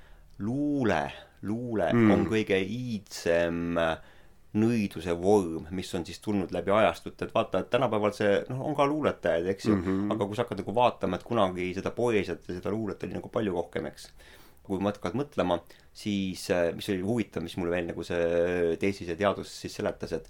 [0.43, 1.06] luule
[1.43, 2.12] luule mm.
[2.13, 3.78] on kõige iidsem
[4.54, 8.76] nõiduse vorm, mis on siis tulnud läbi ajastut, et vaata, et tänapäeval see, noh, on
[8.78, 10.13] ka luuletajaid, eks ju mm, -hmm.
[10.13, 13.32] aga kui sa hakkad nagu vaatama, et kunagi seda poeesiat ja seda luulet oli nagu
[13.34, 14.12] palju rohkem, eks.
[14.63, 15.58] kui ma hakkad mõtlema,
[15.93, 20.30] siis, mis oli huvitav, mis mulle veel nagu see teesis ja teadus siis seletas, et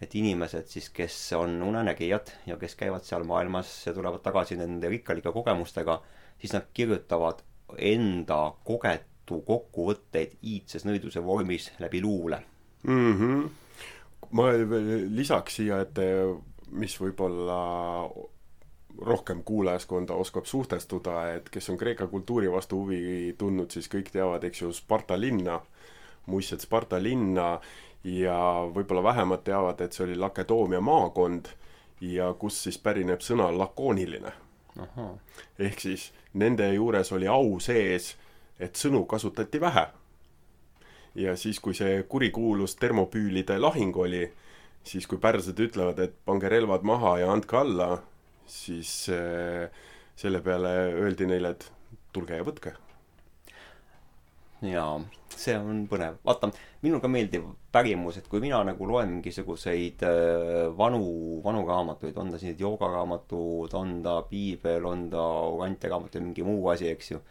[0.00, 4.88] et inimesed siis, kes on unenägijad ja kes käivad seal maailmas ja tulevad tagasi nende
[4.88, 6.02] rikkalike kogemustega,
[6.38, 7.42] siis nad kirjutavad
[7.78, 12.40] enda koget-, Tartu kokkuvõtteid iidses nõiduse vormis läbi luule
[12.82, 13.12] mm.
[13.18, 13.44] -hmm.
[14.34, 14.48] ma
[15.14, 15.94] lisaks siia, et
[16.70, 18.10] mis võib-olla
[19.06, 24.44] rohkem kuulajaskonda oskab suhtestuda, et kes on Kreeka kultuuri vastu huvi tundnud, siis kõik teavad,
[24.44, 25.60] eks ju, Sparta linna,
[26.26, 27.60] muistset Sparta linna
[28.04, 28.36] ja
[28.74, 31.52] võib-olla vähemad teavad, et see oli Lakedoomia maakond
[32.00, 34.32] ja kust siis pärineb sõna lakooniline.
[35.58, 38.16] ehk siis nende juures oli au sees
[38.60, 39.86] et sõnu kasutati vähe.
[41.14, 44.22] ja siis, kui see kurikuulus termopüülide lahing oli,
[44.86, 47.88] siis kui pärsed ütlevad, et pange relvad maha ja andke alla,
[48.46, 49.66] siis äh,
[50.16, 51.66] selle peale öeldi neile, et
[52.12, 52.76] tulge ja võtke.
[54.66, 55.00] Jaa,
[55.32, 56.18] see on põnev.
[56.26, 56.50] vaata,
[56.84, 61.02] minul ka meeldib pärimus, et kui mina nagu loen mingisuguseid äh, vanu,
[61.44, 66.46] vanu raamatuid, on ta siis joogaraamatud, on ta piibel, on ta orante raamat või mingi
[66.46, 67.22] muu asi, eks ju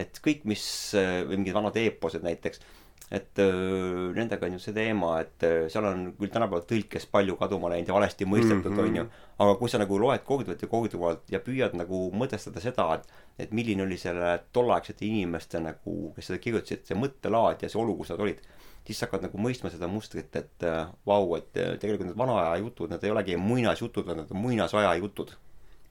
[0.00, 0.64] et kõik, mis,
[0.94, 2.62] või mingid vanad eeposed näiteks,
[3.10, 7.34] et öö, nendega on ju see teema, et öö, seal on küll tänapäeval tõlkes palju
[7.40, 8.86] kaduma läinud ja valesti mõistetud mm, -hmm.
[8.86, 9.04] on ju,
[9.42, 13.52] aga kui sa nagu loed korduvalt ja korduvalt ja püüad nagu mõtestada seda, et et
[13.56, 18.10] milline oli selle tolleaegsete inimeste nagu, kes seda kirjutasid, see mõttelaad ja see olukord, kus
[18.14, 18.42] nad olid,
[18.86, 20.66] siis sa hakkad nagu mõistma seda mustrit, et
[21.06, 24.94] vau, et tegelikult need vana aja jutud, need ei olegi muinasjutud, vaid need on muinasaja
[25.00, 25.32] jutud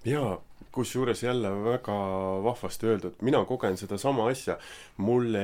[0.05, 1.95] jaa, kusjuures jälle väga
[2.43, 4.57] vahvasti öeldud, mina kogen sedasama asja,
[4.97, 5.41] mulle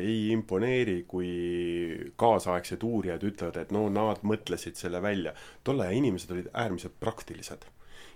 [0.00, 1.30] ei imponeeri, kui
[2.16, 5.32] kaasaegsed uurijad ütlevad, et no nad mõtlesid selle välja.
[5.64, 7.64] tolle aja inimesed olid äärmiselt praktilised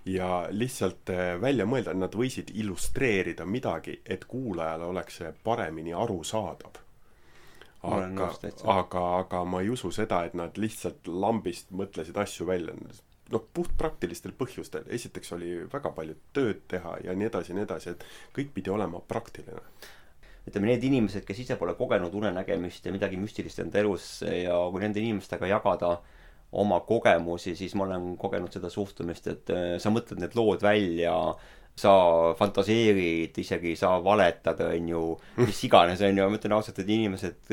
[0.05, 6.85] ja lihtsalt eh, välja mõelda, nad võisid illustreerida midagi, et kuulajale oleks see paremini arusaadav.
[7.89, 8.33] Aga,
[8.65, 12.75] aga, aga ma ei usu seda, et nad lihtsalt lambist mõtlesid asju välja
[13.33, 17.95] noh, puhtpraktilistel põhjustel, esiteks oli väga palju tööd teha ja nii edasi ja nii edasi,
[17.95, 18.05] et
[18.37, 19.63] kõik pidi olema praktiline.
[20.49, 24.81] ütleme, need inimesed, kes ise pole kogenud unenägemist ja midagi müstilist enda elus ja kui
[24.81, 25.99] nende inimestega jagada
[26.53, 31.13] oma kogemusi, siis ma olen kogenud seda suhtumist, et äh, sa mõtled need lood välja,
[31.79, 31.93] sa
[32.39, 35.03] fantaseerid, isegi sa valetad, on ju,
[35.45, 37.53] mis iganes, on ju, ma ütlen ausalt, et inimesed,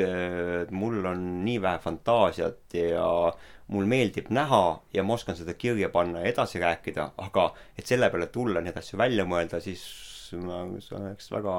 [0.75, 3.05] mul on nii vähe fantaasiat ja
[3.73, 8.09] mul meeldib näha ja ma oskan seda kirja panna ja edasi rääkida, aga et selle
[8.13, 9.85] peale tulla, neid asju välja mõelda, siis
[10.41, 11.53] ma, see oleks väga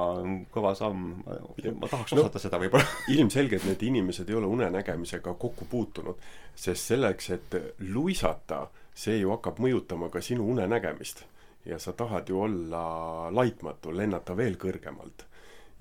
[0.55, 1.22] kõva samm.
[1.26, 2.87] ma tahaks no, osata seda võib-olla.
[3.14, 6.20] ilmselgelt need inimesed ei ole unenägemisega kokku puutunud,
[6.55, 11.24] sest selleks, et luisata, see ju hakkab mõjutama ka sinu unenägemist.
[11.66, 12.83] Ja sa tahad ju olla
[13.35, 15.26] laitmatu, lennata veel kõrgemalt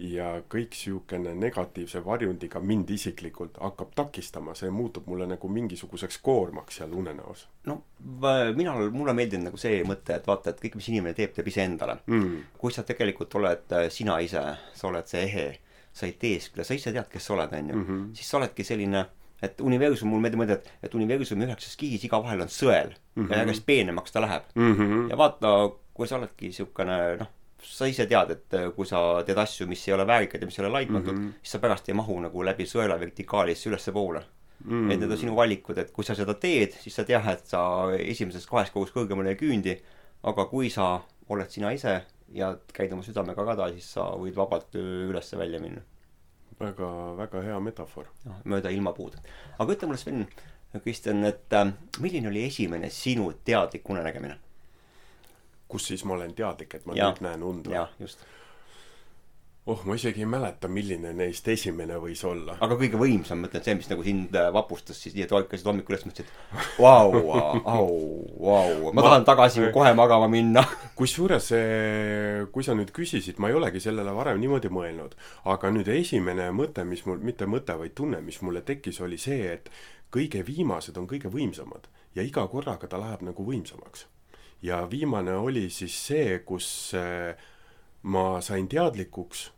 [0.02, 6.82] ja kõik niisugune negatiivse varjundiga mind isiklikult hakkab takistama, see muutub mulle nagu mingisuguseks koormaks
[6.82, 7.48] seal unenäos.
[7.66, 7.82] no
[8.56, 12.02] mina, mulle meeldib nagu see mõte, et vaata, et kõik, mis inimene teeb, teeb iseendale
[12.08, 12.58] mm..
[12.60, 14.44] kui sa tegelikult oled äh, sina ise,
[14.74, 15.48] sa oled see ehe,
[15.96, 18.04] sa ei teeskle, sa ise tead, kes sa oled, on ju, mhm.
[18.20, 19.06] siis sa oledki selline
[19.44, 23.24] et universum, mulle meeldib mõelda, et, et universumi üheksas kihis iga vahel on sõel mm
[23.24, 23.32] -hmm.
[23.32, 24.76] ja järjest peenemaks ta läheb mm.
[24.76, 25.10] -hmm.
[25.10, 25.56] ja vaata,
[25.94, 29.88] kui sa oledki niisugune noh, sa ise tead, et äh, kui sa teed asju, mis
[29.88, 31.34] ei ole väärikad ja mis ei ole laitmatud mm, -hmm.
[31.42, 34.24] siis sa pärast ei mahu nagu läbi sõela vertikaalis ülespoole
[34.66, 34.88] mm.
[34.88, 34.94] -hmm.
[34.94, 37.62] et need on sinu valikud, et kui sa seda teed, siis sa tead, et sa
[38.00, 39.80] esimesest kahest kogust kõrgemale ei küündi,
[40.24, 42.02] aga kui sa oled sina ise
[42.34, 45.82] ja käid oma südamega kada, siis sa võid vabalt üles välja minna.
[46.60, 48.08] Väga, väga hea metafoor.
[48.26, 49.18] noh, mööda ilmapuud.
[49.58, 50.26] aga ütle mulle, Sven,
[50.84, 51.68] Kristjan, et äh,
[52.04, 54.40] milline oli esimene sinu teadlik unenägemine?
[55.68, 57.10] kus siis ma olen teadlik, et ma ja.
[57.10, 57.86] nüüd näen und või?
[58.00, 58.22] just.
[59.66, 62.58] Oh, ma isegi ei mäleta, milline neist esimene võis olla.
[62.62, 65.70] aga kõige võimsam, ma ütlen, see, mis nagu sind äh, vapustas siis nii, et ärkasid
[65.70, 67.16] hommikul üles, mõtlesid, et vau,
[67.64, 67.90] au,
[68.46, 70.66] vau, ma tahan tagasi kohe magama minna.
[71.00, 71.50] Kusjuures,
[72.54, 75.18] kui sa nüüd küsisid, ma ei olegi sellele varem niimoodi mõelnud,
[75.52, 79.50] aga nüüd esimene mõte, mis mul, mitte mõte, vaid tunne, mis mulle tekkis, oli see,
[79.58, 79.74] et
[80.14, 84.06] kõige viimased on kõige võimsamad ja iga korraga ta läheb nagu võimsamaks.
[84.64, 87.36] Ja viimane oli siis see, kus äh,
[88.06, 89.50] ma sain teadlikuks,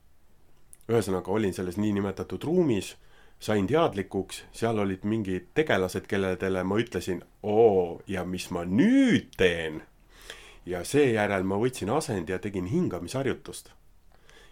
[0.88, 2.94] ühesõnaga olin selles niinimetatud ruumis,
[3.40, 9.84] sain teadlikuks, seal olid mingid tegelased, kelledele ma ütlesin, oo, ja mis ma nüüd teen.
[10.68, 13.72] ja seejärel ma võtsin asendi ja tegin hingamisharjutust.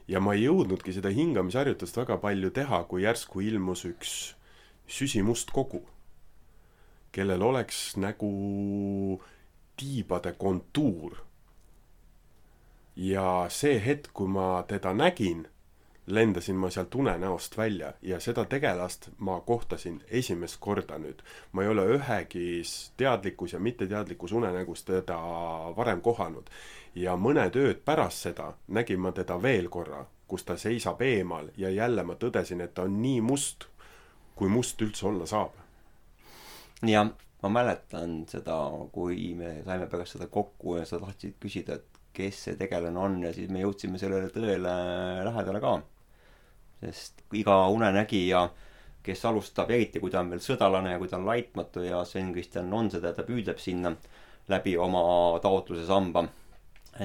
[0.07, 4.35] ja ma ei jõudnudki seda hingamisharjutust väga palju teha, kui järsku ilmus üks
[4.87, 5.81] süsimust kogu,
[7.11, 9.21] kellel oleks nagu
[9.77, 11.17] tiibade kontuur.
[12.95, 15.47] ja see hetk, kui ma teda nägin,
[16.07, 21.23] lendasin ma sealt unenäost välja ja seda tegelast ma kohtasin esimest korda nüüd.
[21.51, 22.61] ma ei ole ühegi
[22.97, 25.17] teadlikus ja mitteteadlikus unenägus teda
[25.77, 26.49] varem kohanud.
[26.95, 31.69] ja mõned ööd pärast seda nägin ma teda veel korra, kus ta seisab eemal ja
[31.69, 33.65] jälle ma tõdesin, et ta on nii must,
[34.35, 35.51] kui must üldse olla saab.
[36.81, 37.05] ja
[37.41, 38.57] ma mäletan seda,
[38.91, 43.19] kui me saime pärast seda kokku ja sa tahtsid küsida, et kes see tegelane on
[43.23, 44.71] ja siis me jõudsime sellele tõele
[45.27, 45.75] lähedale ka.
[46.81, 48.47] Sest iga unenägija,
[49.05, 52.31] kes alustab, eriti kui ta on veel sõdalane ja kui ta on laitmatu ja Sven
[52.33, 53.93] Kristjan on seda ja ta püüdleb sinna
[54.49, 55.03] läbi oma
[55.41, 56.25] taotluse samba,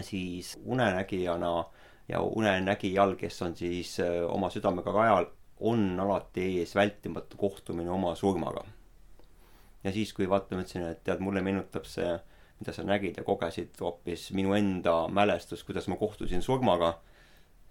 [0.02, 1.52] siis unenägijana
[2.08, 5.30] ja unenägijal, kes on siis äh, oma südamega kajal,
[5.60, 8.64] on alati ees vältimatu kohtumine oma surmaga.
[9.84, 12.10] Ja siis, kui vaata, ma ütlesin, et tead, mulle meenutab see,
[12.60, 16.98] mida sa nägid ja kogesid hoopis minu enda mälestus, kuidas ma kohtusin surmaga,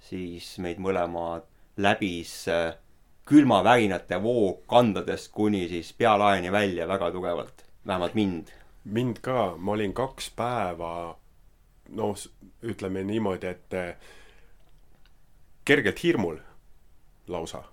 [0.09, 1.45] siis meid mõlemad
[1.79, 2.75] läbis äh,
[3.25, 8.47] külmavärinate voog kandadest kuni siis pealaeni välja väga tugevalt, vähemalt mind.
[8.83, 11.17] mind ka, ma olin kaks päeva
[11.89, 12.15] noh,
[12.63, 13.95] ütleme niimoodi, et äh,
[15.65, 16.39] kergelt hirmul
[17.27, 17.63] lausa,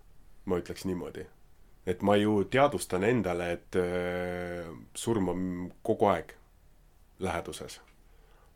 [0.45, 1.27] ma ütleks niimoodi
[1.87, 5.43] et ma ju teadvustan endale, et äh, surm on
[5.83, 6.35] kogu aeg
[7.19, 7.81] läheduses.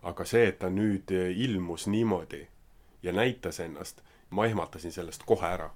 [0.02, 2.46] aga see, et ta nüüd ilmus niimoodi
[3.02, 5.70] ja näitas ennast, ma ehmatasin sellest kohe ära.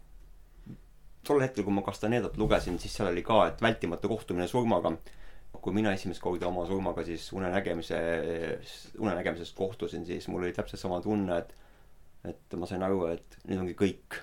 [1.25, 4.97] tol hetkel, kui ma Castanedat lugesin, siis seal oli ka, et vältimatu kohtumine surmaga.
[5.63, 7.99] kui mina esimest korda oma surmaga siis unenägemise,
[8.99, 11.55] unenägemisest kohtusin, siis mul oli täpselt sama tunne, et
[12.25, 14.19] et ma sain aru, et nüüd ongi kõik,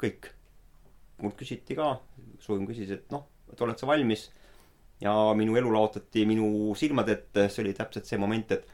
[0.00, 0.28] kõik
[1.22, 1.94] mult küsiti ka,
[2.42, 4.30] suurim küsis, et noh, et oled sa valmis.
[5.02, 8.68] ja minu elu laotati minu silmade ette, see oli täpselt see moment, et,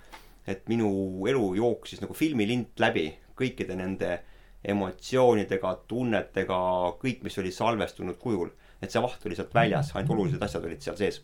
[0.46, 0.88] et minu
[1.30, 3.06] elu jooksis nagu filmilint läbi
[3.38, 4.18] kõikide nende
[4.64, 6.58] emotsioonidega, tunnetega,
[7.02, 8.50] kõik, mis oli salvestunud kujul.
[8.82, 11.22] et see vaht oli sealt väljas, ainult olulised asjad olid seal sees.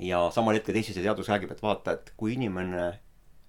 [0.00, 3.00] ja samal hetkel teisese teadus räägib, et vaata, et kui inimene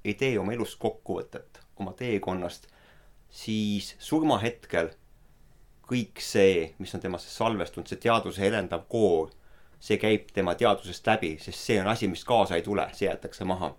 [0.04, 2.67] ei tee oma elust kokkuvõtet, oma teekonnast,
[3.30, 4.91] siis surmahetkel
[5.89, 9.32] kõik see, mis on temasse salvestunud, see teaduse helendav koor,
[9.84, 13.45] see käib tema teadvusest läbi, sest see on asi, mis kaasa ei tule, see jäetakse
[13.47, 13.73] maha.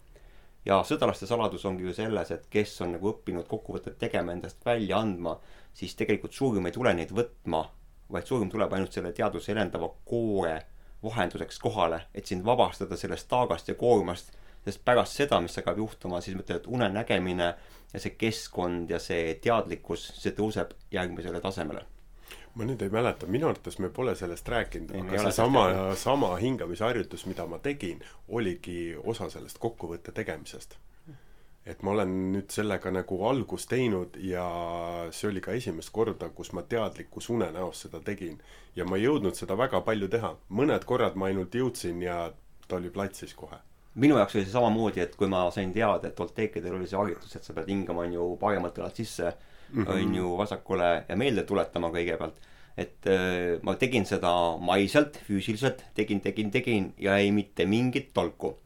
[0.67, 5.01] Ja sõdalaste saladus ongi ju selles, et kes on nagu õppinud kokkuvõtet tegema, endast välja
[5.01, 5.37] andma,
[5.75, 7.65] siis tegelikult surm ei tule neid võtma,
[8.13, 10.57] vaid surm tuleb ainult selle teadvuse elendava koore
[11.05, 14.33] vahenduseks kohale, et sind vabastada sellest taagast ja koormast,
[14.65, 17.51] sest pärast seda, mis hakkab juhtuma, siis ma ütlen, et unenägemine
[17.93, 21.85] ja see keskkond ja see teadlikkus, see tõuseb järgmisele tasemele
[22.55, 25.67] ma nüüd ei mäleta, minu arvates me pole sellest rääkinud, aga seesama,
[25.99, 30.79] sama hingamisharjutus, mida ma tegin, oligi osa sellest kokkuvõtte tegemisest.
[31.65, 34.45] et ma olen nüüd sellega nagu algust teinud ja
[35.17, 38.39] see oli ka esimest korda, kus ma teadlikus unenäos seda tegin.
[38.77, 42.33] ja ma ei jõudnud seda väga palju teha, mõned korrad ma ainult jõudsin ja
[42.69, 43.59] ta oli platsis kohe
[43.95, 47.37] minu jaoks oli see samamoodi, et kui ma sain teada, et Olteekidel oli see harjutus,
[47.37, 49.35] et sa pead hingama, on ju, paremalt õlalt sisse
[49.73, 49.93] mm, -hmm.
[49.93, 52.41] on ju, vasakule ja meelde tuletama kõigepealt.
[52.77, 58.59] et äh, ma tegin seda maiselt, füüsiliselt, tegin, tegin, tegin ja ei mitte mingit tolku.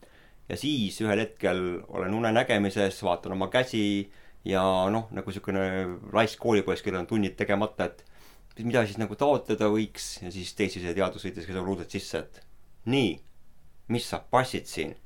[0.48, 4.10] ja siis ühel hetkel olen unenägemises, vaatan oma käsi
[4.44, 8.04] ja noh, nagu niisugune raisk koolipoiss, kellel on tunnid tegemata, et
[8.64, 12.40] mida siis nagu taotleda võiks ja siis teisise teadus sõitis ka ruudult sisse, et
[12.86, 13.18] nii,
[13.88, 14.96] mis sa passid siin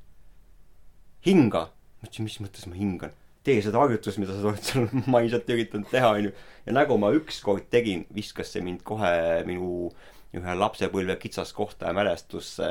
[1.25, 1.69] hinga.
[2.01, 3.11] ma ütlesin, mis mõttes ma hingan
[3.43, 6.33] tee seda harjutust, mida sa oled seal maisalt üritanud teha, onju.
[6.65, 9.13] ja nagu ma ükskord tegin, viskas see mind kohe
[9.47, 9.89] minu
[10.33, 12.69] ühe lapsepõlve kitsaskohta ja mälestusse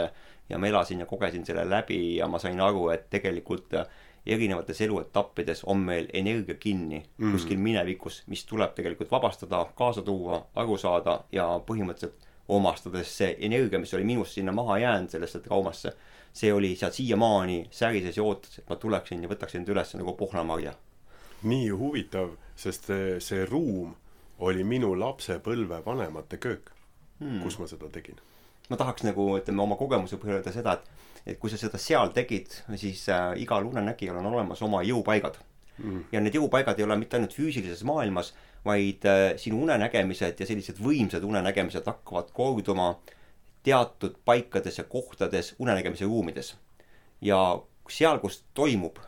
[0.48, 3.76] ja ma elasin ja kogesin selle läbi ja ma sain aru, et tegelikult
[4.26, 7.32] erinevates eluetappides on meil energia kinni mm.
[7.34, 13.80] kuskil minevikus, mis tuleb tegelikult vabastada, kaasa tuua, aru saada ja põhimõtteliselt omastades see energia,
[13.82, 15.94] mis oli minust sinna maha jäänud sellesse traumasse
[16.32, 20.14] see oli seal siiamaani särises ja ootas, et ma tuleksin ja võtaksin ta üles nagu
[20.16, 20.74] pohnamarja.
[21.42, 23.94] nii huvitav, sest see, ruum
[24.38, 26.70] oli minu lapsepõlve vanemate köök
[27.20, 28.20] hmm., kus ma seda tegin.
[28.70, 32.10] ma tahaks nagu, ütleme, oma kogemuse põhjal öelda seda, et et kui sa seda seal
[32.10, 35.36] tegid, siis äh, igal unenägijal on olemas oma jõupaigad
[35.78, 36.00] mm..
[36.10, 38.32] ja need jõupaigad ei ole mitte ainult füüsilises maailmas,
[38.64, 43.18] vaid äh, sinu unenägemised ja sellised võimsad unenägemised hakkavad korduma äh,
[43.62, 46.56] teatud paikades ja kohtades unenägemise ruumides.
[47.20, 48.98] ja seal, kus toimub,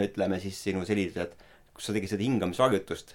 [0.00, 1.32] ütleme siis sinu sellised,
[1.74, 3.14] kus sa tegid seda hingamisharjutust,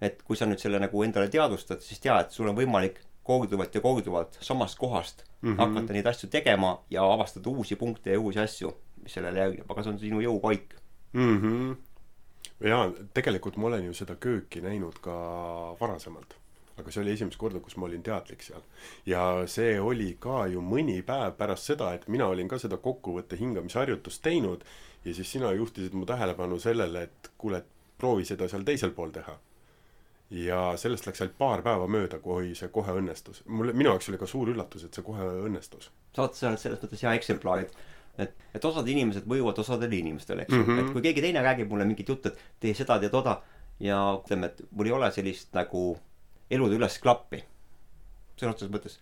[0.00, 3.74] et kui sa nüüd selle nagu endale teadvustad, siis tea, et sul on võimalik korduvalt
[3.74, 5.58] ja korduvalt samast kohast mm -hmm.
[5.60, 8.72] hakata neid asju tegema ja avastada uusi punkte ja uusi asju,
[9.02, 10.74] mis sellele järgneb, aga see on sinu jõupaik
[11.12, 11.40] mm.
[11.40, 11.76] -hmm.
[12.68, 15.16] jaa, tegelikult ma olen ju seda kööki näinud ka
[15.80, 16.39] varasemalt
[16.80, 18.62] aga see oli esimest korda, kus ma olin teadlik seal.
[19.06, 23.38] ja see oli ka ju mõni päev pärast seda, et mina olin ka seda kokkuvõtte
[23.40, 24.64] hingamisharjutust teinud
[25.04, 27.62] ja siis sina juhtisid mu tähelepanu sellele, et kuule,
[28.00, 29.38] proovi seda seal teisel pool teha.
[30.30, 33.42] ja sellest läks ainult paar päeva mööda, kui see kohe õnnestus.
[33.46, 35.90] mulle, minu jaoks oli ka suur üllatus, et see kohe õnnestus.
[36.14, 37.80] sa oled selles mõttes hea eksemplar, et
[38.20, 41.42] et, et osad inimesed mõjuvad osadele inimestele, eks ju mm -hmm., et kui keegi teine
[41.42, 43.40] räägib mulle mingit juttu, et tee seda, tee toda
[43.80, 45.98] ja ütleme, et mul ei ole sellist nagu
[46.50, 47.42] elude üles klappi.
[48.40, 48.94] sõna otseses mõttes.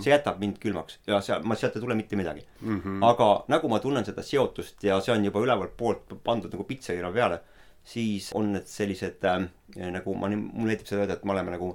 [0.00, 2.78] see jätab mind külmaks ja seal, ma sealt ei tule mitte midagi mm.
[2.80, 3.02] -hmm.
[3.04, 7.12] aga nagu ma tunnen seda seotust ja see on juba ülevalt poolt pandud nagu pitserina
[7.12, 7.40] peale,
[7.84, 9.44] siis on need sellised äh,
[9.92, 11.74] nagu ma, mulle meeldib seda öelda, et me oleme nagu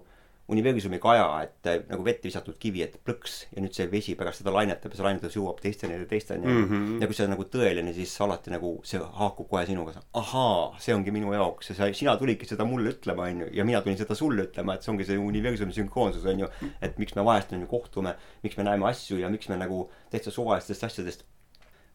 [0.52, 4.42] universumi kaja, et äh, nagu vett visatud kivi, et plõks ja nüüd see vesi pärast
[4.42, 6.64] seda lainetab ja see lainetus jõuab teisteni ja teisteni mm.
[6.68, 7.02] -hmm.
[7.02, 9.94] ja kui see on nagu tõeline, siis alati nagu see haakub kohe sinuga.
[10.22, 13.82] ahaa, see ongi minu jaoks ja sa, sina tulidki seda mulle ütlema, onju, ja mina
[13.82, 16.50] tulin seda sulle ütlema, et see ongi see universumi sünkroonsus, onju.
[16.82, 20.32] et miks me vahest onju kohtume, miks me näeme asju ja miks me nagu täitsa
[20.32, 21.24] suvalistest asjadest.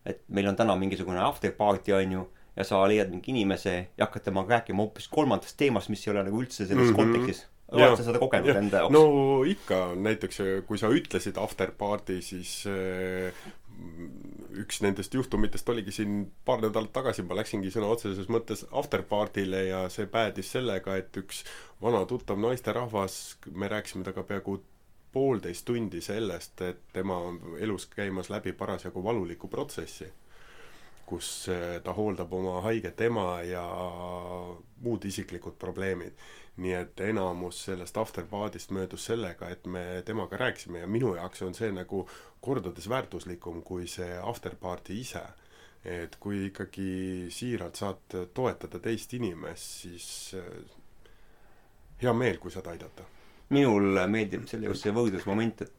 [0.07, 4.31] et meil on täna mingisugune after party, onju ja sa leiad mingi inimese ja hakkad
[4.31, 6.97] temaga rääkima hoopis kolmandast teemast, mis ei ole nagu üldse selles mm -hmm.
[6.97, 8.59] kontekstis oled sa seda kogenud ja.
[8.61, 8.95] enda jaoks?
[8.95, 13.47] no ikka, näiteks kui sa ütlesid after party, siis äh,
[14.57, 19.67] üks nendest juhtumitest oligi siin paar nädalat tagasi, ma läksingi sõna otseses mõttes after party'le
[19.69, 21.43] ja see päädis sellega, et üks
[21.83, 23.19] vana tuttav naisterahvas,
[23.53, 24.61] me rääkisime temaga peaaegu
[25.13, 30.09] poolteist tundi sellest, et tema on elus käimas läbi parasjagu valulikku protsessi,
[31.07, 33.67] kus äh, ta hooldab oma haiget ema ja
[34.83, 36.17] muud isiklikud probleemid
[36.57, 41.55] nii et enamus sellest afterparty'st möödus sellega, et me temaga rääkisime ja minu jaoks on
[41.55, 42.07] see nagu
[42.41, 45.25] kordades väärtuslikum kui see afterparty ise.
[45.87, 50.49] et kui ikkagi siiralt saad toetada teist inimest, siis äh,
[52.03, 53.05] hea meel, kui saad aidata.
[53.49, 55.77] minul meeldib selle juures see võrdlusmoment, et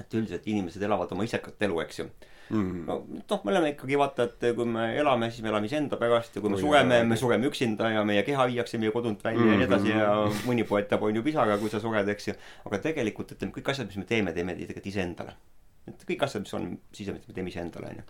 [0.00, 2.06] et üldiselt inimesed elavad oma isekat elu, eks ju
[2.52, 2.84] mm..
[2.86, 6.36] no noh, me oleme ikkagi vaata, et kui me elame, siis me elame iseenda pärast
[6.36, 9.40] ja kui me Oi, sureme, me sureme üksinda ja meie keha viiakse meie kodunt välja
[9.40, 9.52] mm -hmm.
[9.52, 10.10] ja nii edasi ja
[10.48, 12.34] mõni poetab on ju pisaraga, kui sa sured, eks ju.
[12.64, 15.34] aga tegelikult ütleme, kõik asjad, mis me teeme, teeme tegelikult iseendale.
[15.88, 18.02] et kõik asjad, mis on sisemist, me teeme iseendale, onju.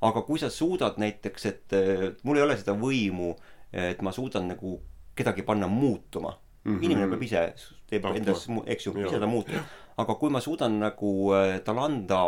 [0.00, 1.78] aga kui sa suudad näiteks, et
[2.22, 3.36] mul ei ole seda võimu,
[3.72, 4.80] et ma suudan nagu
[5.14, 6.76] kedagi panna muutuma mm.
[6.76, 6.84] -hmm.
[6.84, 7.54] inimene peab ise,
[7.90, 9.54] teeb endas, eks ju, ise ta muutub.
[9.98, 12.22] Aga kui ma suudan nagu äh, talle anda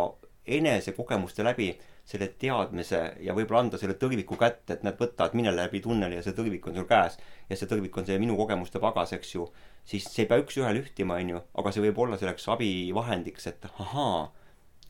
[0.51, 1.71] enesekogemuste läbi
[2.11, 6.19] selle teadmise ja võib-olla anda selle tõrviku kätte, et näed, võta, et mine läbi tunneli
[6.19, 9.35] ja see tõrvik on sul käes ja see tõrvik on see minu kogemuste pagas, eks
[9.37, 9.47] ju,
[9.87, 14.25] siis see ei pea üks-ühele ühtima, onju, aga see võib olla selleks abivahendiks, et ahaa,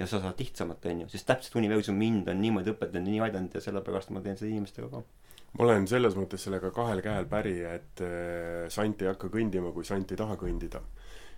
[0.00, 3.56] ja sa saad lihtsamalt, onju, sest täpselt universum mind on niimoodi õpetanud ja nii aidanud
[3.56, 5.02] ja sellepärast ma teen seda inimestega ka.
[5.58, 9.84] ma olen selles mõttes sellega kahel käel päri, et äh, sant ei hakka kõndima, kui
[9.84, 10.80] sant ei taha kõndida.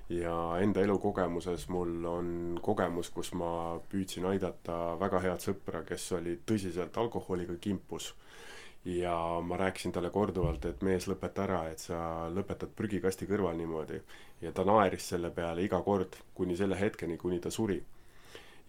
[0.09, 6.39] Ja enda elukogemuses mul on kogemus, kus ma püüdsin aidata väga head sõpra, kes oli
[6.47, 8.15] tõsiselt alkoholiga kimpus.
[8.85, 9.15] ja
[9.47, 14.03] ma rääkisin talle korduvalt, et mees, lõpeta ära, et sa lõpetad prügikasti kõrval niimoodi.
[14.41, 17.83] ja ta naeris selle peale iga kord, kuni selle hetkeni, kuni ta suri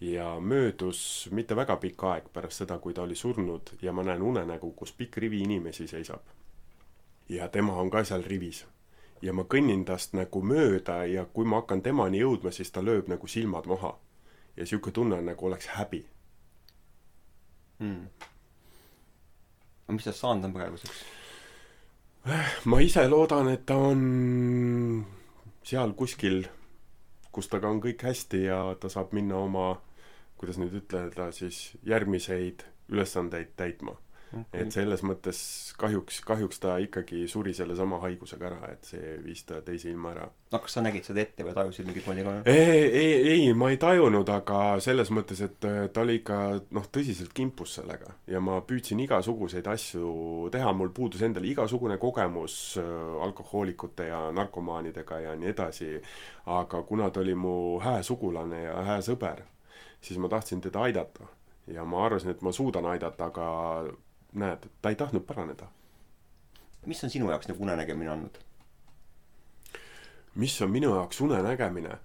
[0.00, 4.22] ja möödus mitte väga pikk aeg pärast seda, kui ta oli surnud ja ma näen
[4.22, 6.20] unenägu, kus pikk rivi inimesi seisab.
[7.28, 8.66] ja tema on ka seal rivis.
[9.24, 13.08] Ja ma kõnnin tast nagu mööda ja kui ma hakkan temani jõudma, siis ta lööb
[13.08, 13.96] nagu silmad maha.
[14.56, 16.04] ja sihuke tunne on nagu oleks häbi.
[17.78, 18.06] mm.
[19.86, 21.04] aga mis tast saanud on praeguseks?
[22.64, 25.04] ma ise loodan, et ta on
[25.64, 26.44] seal kuskil,
[27.32, 29.80] kus temaga on kõik hästi ja ta saab minna oma,
[30.36, 33.96] kuidas nüüd ütelda siis, järgmiseid ülesandeid täitma
[34.52, 35.38] et selles mõttes
[35.78, 40.28] kahjuks, kahjuks ta ikkagi suri sellesama haigusega ära, et see viis ta teise ilma ära.
[40.52, 42.34] no kas sa nägid seda ette või tajusid mingit moodi ka?
[42.50, 46.40] ei, ei, ei, ma ei tajunud, aga selles mõttes, et äh, ta oli ikka
[46.76, 52.58] noh, tõsiselt kimpus sellega ja ma püüdsin igasuguseid asju teha, mul puudus endal igasugune kogemus
[52.82, 52.90] äh,
[53.28, 55.94] alkohoolikute ja narkomaanidega ja nii edasi.
[56.46, 59.40] aga kuna ta oli mu hää sugulane ja hää sõber,
[60.00, 61.26] siis ma tahtsin teda aidata
[61.66, 63.46] ja ma arvasin, et ma suudan aidata, aga
[64.34, 65.66] näed, ta ei tahtnud paraneda.
[66.86, 68.38] mis on sinu jaoks nagu unenägemine olnud?
[70.34, 71.98] mis on minu jaoks unenägemine?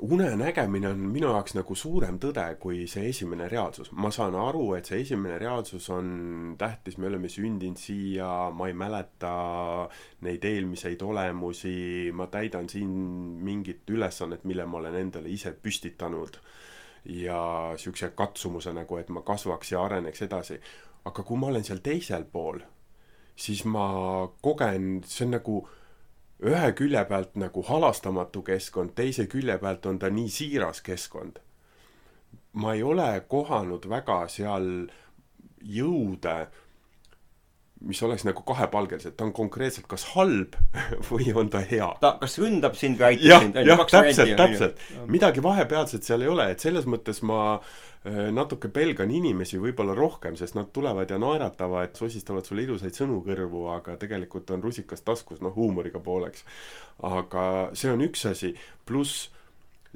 [0.00, 3.92] unenägemine on minu jaoks nagu suurem tõde kui see esimene reaalsus.
[3.92, 8.74] ma saan aru, et see esimene reaalsus on tähtis, me oleme sündinud siia, ma ei
[8.74, 9.34] mäleta
[10.26, 12.90] neid eelmiseid olemusi, ma täidan siin
[13.44, 16.40] mingit ülesannet, mille ma olen endale ise püstitanud
[17.04, 17.40] ja
[17.76, 20.60] siukse katsumuse nagu, et ma kasvaks ja areneks edasi.
[21.04, 22.60] Aga kui ma olen seal teisel pool,
[23.36, 23.86] siis ma
[24.42, 25.60] kogen, see on nagu
[26.50, 31.40] ühe külje pealt nagu halastamatu keskkond, teise külje pealt on ta nii siiras keskkond.
[32.52, 34.66] ma ei ole kohanud väga seal
[35.62, 36.48] jõude,
[37.88, 40.56] mis oleks nagu kahepalgelised, ta on konkreetselt kas halb
[41.08, 44.82] või on ta hea ta kas ründab sind või aitab jah sind, jah, täpselt, täpselt.
[45.08, 50.36] midagi vahepealset seal ei ole, et selles mõttes ma äh, natuke pelgan inimesi võib-olla rohkem,
[50.36, 55.40] sest nad tulevad ja naeratavad, sosistavad sulle ilusaid sõnu kõrvu, aga tegelikult on rusikas taskus,
[55.40, 56.44] noh, huumoriga pooleks.
[57.06, 58.54] aga see on üks asi,
[58.84, 59.30] pluss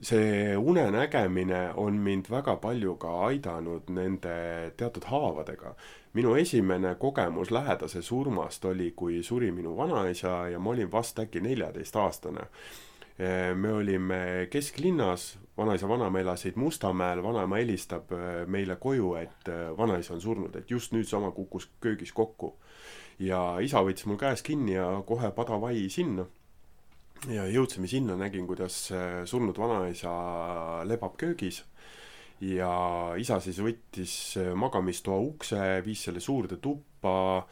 [0.03, 5.75] see unenägemine on mind väga palju ka aidanud nende teatud haavadega.
[6.15, 11.41] minu esimene kogemus lähedase surmast oli, kui suri minu vanaisa ja ma olin vast äkki
[11.41, 12.49] neljateistaastane
[13.55, 20.15] me olime kesklinnas, vanaisa vanaema elasid Mustamäel, vanaema helistab äh, meile koju, et äh, vanaisa
[20.15, 22.57] on surnud, et just nüüd sama kukkus köögis kokku.
[23.19, 26.25] ja isa võttis mul käest kinni ja kohe padavai sinna.
[27.33, 30.13] Ja jõudsime sinna, nägin, kuidas äh, surnud vanaisa
[30.89, 31.63] lebab köögis
[32.45, 32.73] ja
[33.21, 37.45] isa siis võttis äh, magamistoa ukse, viis selle suurde tuppa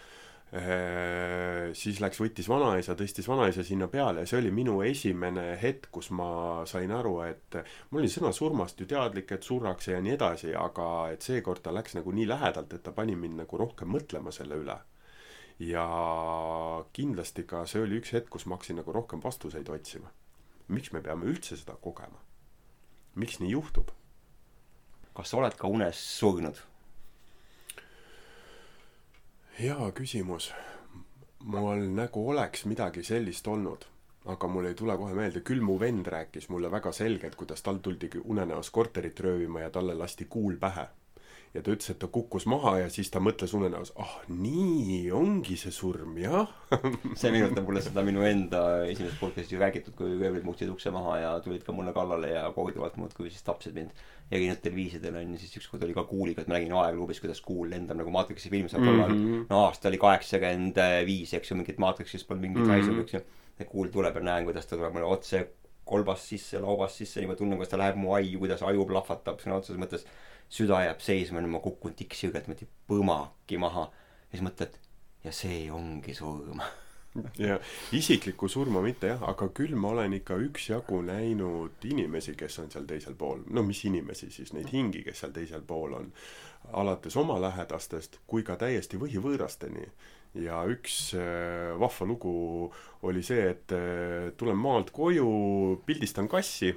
[1.72, 6.10] siis läks, võttis vanaisa, tõstis vanaisa sinna peale ja see oli minu esimene hetk, kus
[6.12, 7.56] ma sain aru, et
[7.88, 11.72] ma olin sõna surmast ju teadlik, et surrakse ja nii edasi, aga et seekord ta
[11.72, 14.76] läks nagu nii lähedalt, et ta pani mind nagu rohkem mõtlema selle üle.
[15.58, 15.86] Ja
[16.92, 20.10] kindlasti ka see oli üks hetk, kus ma hakkasin nagu rohkem vastuseid otsima.
[20.68, 22.20] miks me peame üldse seda kogema?
[23.14, 23.90] miks nii juhtub?
[25.14, 26.56] kas sa oled ka unes surnud?
[29.58, 30.52] hea küsimus.
[31.38, 33.84] mul nagu oleks midagi sellist olnud,
[34.24, 37.78] aga mul ei tule kohe meelde, küll mu vend rääkis mulle väga selgelt, kuidas tal
[37.82, 40.86] tuldi unenäos korterit röövima ja talle lasti kuul pähe.
[41.52, 45.56] Ja ta ütles, et ta kukkus maha ja siis ta mõtles unenäos, ah nii ongi
[45.60, 46.48] see surm, jah.
[47.20, 51.34] see meenutab mulle seda minu enda esimest podcast'i räägitud, kui röövlid muutsid ukse maha ja
[51.44, 53.92] tulid ka mulle kallale ja korduvalt muudkui siis tapsid mind
[54.32, 58.00] erinevatel viisidel onju, siis ükskord oli ka kuuliga, et ma nägin aegluubis, kuidas kuul lendab
[58.00, 58.88] nagu Matrixi filmis mm.
[58.88, 59.46] -hmm.
[59.50, 63.00] no aasta oli kaheksakümmend viis, eks ju, mingit Matrixist polnud mingit mm -hmm.
[63.02, 63.20] eks ju.
[63.58, 65.48] ja kuul tuleb ja näen, kuidas ta tuleb mulle otse
[65.84, 69.58] kolbast sisse, laubast sisse, niimoodi tunnen, kuidas ta läheb mu aiu, kuidas aju plahvatab sõna
[69.58, 70.06] otseses mõttes.
[70.52, 73.88] Süda jääb seisma, ma kukun tiksjõgelt niimoodi põmaki maha.
[74.28, 74.78] Ja siis mõtled,
[75.24, 76.62] ja see ongi surm.
[77.46, 77.58] ja
[77.92, 82.88] isiklikku surma mitte jah, aga küll ma olen ikka üksjagu näinud inimesi, kes on seal
[82.88, 86.08] teisel pool, no mis inimesi siis, neid hingi, kes seal teisel pool on,
[86.72, 89.88] alates oma lähedastest kui ka täiesti võhivõõrasteni.
[90.40, 92.72] ja üks äh, vahva lugu
[93.04, 96.72] oli see, et äh, tulen maalt koju, pildistan kassi,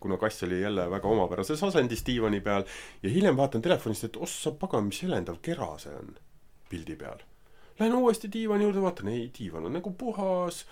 [0.00, 2.64] kuna kass oli jälle väga omapärases asendis diivani peal
[3.02, 6.14] ja hiljem vaatan telefonist, et ossa pagan, mis helendav kera see on
[6.70, 7.24] pildi peal
[7.78, 10.62] Lähen uuesti diivani juurde, vaatan, ei, diivan on nagu puhas,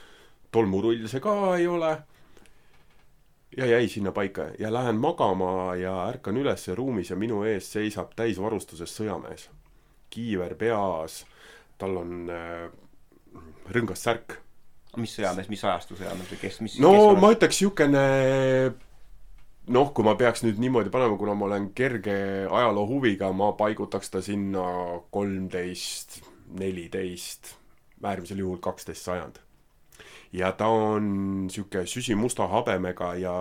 [0.53, 1.99] tolmurull see ka ei ole.
[3.57, 8.15] ja jäi sinna paika ja lähen magama ja ärkan üles ruumis ja minu ees seisab
[8.17, 9.51] täisvarustuses sõjamees.
[10.11, 11.27] kiiver peas,
[11.79, 12.71] tal on äh,
[13.71, 14.39] rõngas särk.
[15.01, 18.03] Mis sõjamees, mis ajastu sõjamees või kes, mis no kes ma ütleks siukene
[19.73, 22.17] noh, kui ma peaks nüüd niimoodi panema, kuna ma olen kerge
[22.51, 24.65] ajaloo huviga, ma paigutaks ta sinna
[25.15, 26.21] kolmteist,
[26.61, 27.55] neliteist,
[28.05, 29.41] äärmisel juhul kaksteist sajand.
[30.35, 33.35] ja ta on sihuke süsimusta habemega ja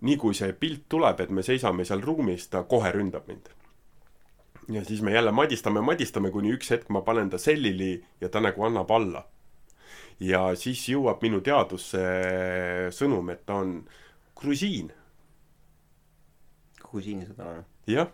[0.00, 3.52] nii kui see pilt tuleb, et me seisame seal ruumis, ta kohe ründab mind.
[4.72, 8.40] ja siis me jälle madistame, madistame, kuni üks hetk ma panen ta sellili ja ta
[8.40, 9.26] nagu annab alla
[10.20, 12.02] ja siis jõuab minu teadvusse
[12.94, 13.80] sõnum, et ta on
[14.38, 14.92] grusiin.
[16.84, 17.64] kusiini seda on.
[17.90, 18.10] jah,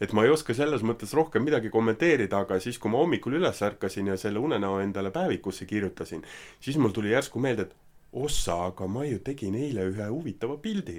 [0.00, 3.62] et ma ei oska selles mõttes rohkem midagi kommenteerida, aga siis, kui ma hommikul üles
[3.62, 6.24] ärkasin ja selle unenäo endale päevikusse kirjutasin,
[6.60, 7.76] siis mul tuli järsku meelde, et
[8.12, 10.98] ossa, aga ma ju tegin eile ühe huvitava pildi,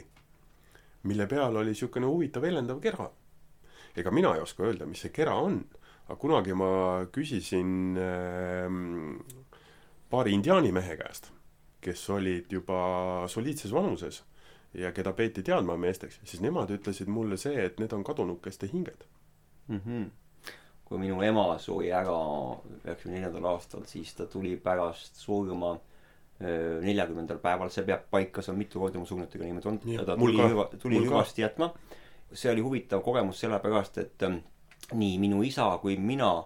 [1.04, 3.10] mille peal oli niisugune huvitav helendav kera.
[3.96, 5.58] ega mina ei oska öelda, mis see kera on,
[6.06, 6.70] aga kunagi ma
[7.12, 9.18] küsisin ähm,
[10.12, 11.32] paari indiaani mehe käest,
[11.82, 12.82] kes olid juba
[13.32, 14.24] soliidses vanuses
[14.74, 19.06] ja keda peeti teadmameesteks, siis nemad ütlesid mulle see, et need on kadunukeste hinged.
[19.68, 19.82] mm.
[19.86, 20.10] -hmm.
[20.86, 22.18] kui minu ema suri ära
[22.86, 25.78] üheksakümne neljandal aastal, siis ta tuli pärast surma
[26.82, 30.68] neljakümnendal päeval, see peab paika, on mitu korda mu surnutega niimoodi ja ta tuli hüva,
[30.82, 31.74] tuli hüvasti jätma.
[32.34, 34.38] see oli huvitav kogemus sellepärast, et ähm,
[34.94, 36.44] nii minu isa kui mina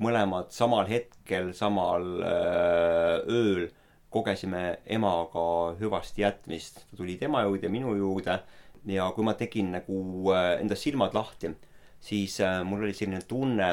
[0.00, 3.70] mõlemad samal hetkel, samal öö, ööl
[4.12, 6.84] kogesime emaga hüvasti jätmist.
[6.90, 8.38] ta tuli tema juurde ja minu juurde
[8.86, 9.96] ja kui ma tegin nagu
[10.34, 11.52] äh, enda silmad lahti,
[12.00, 13.72] siis äh, mul oli selline tunne,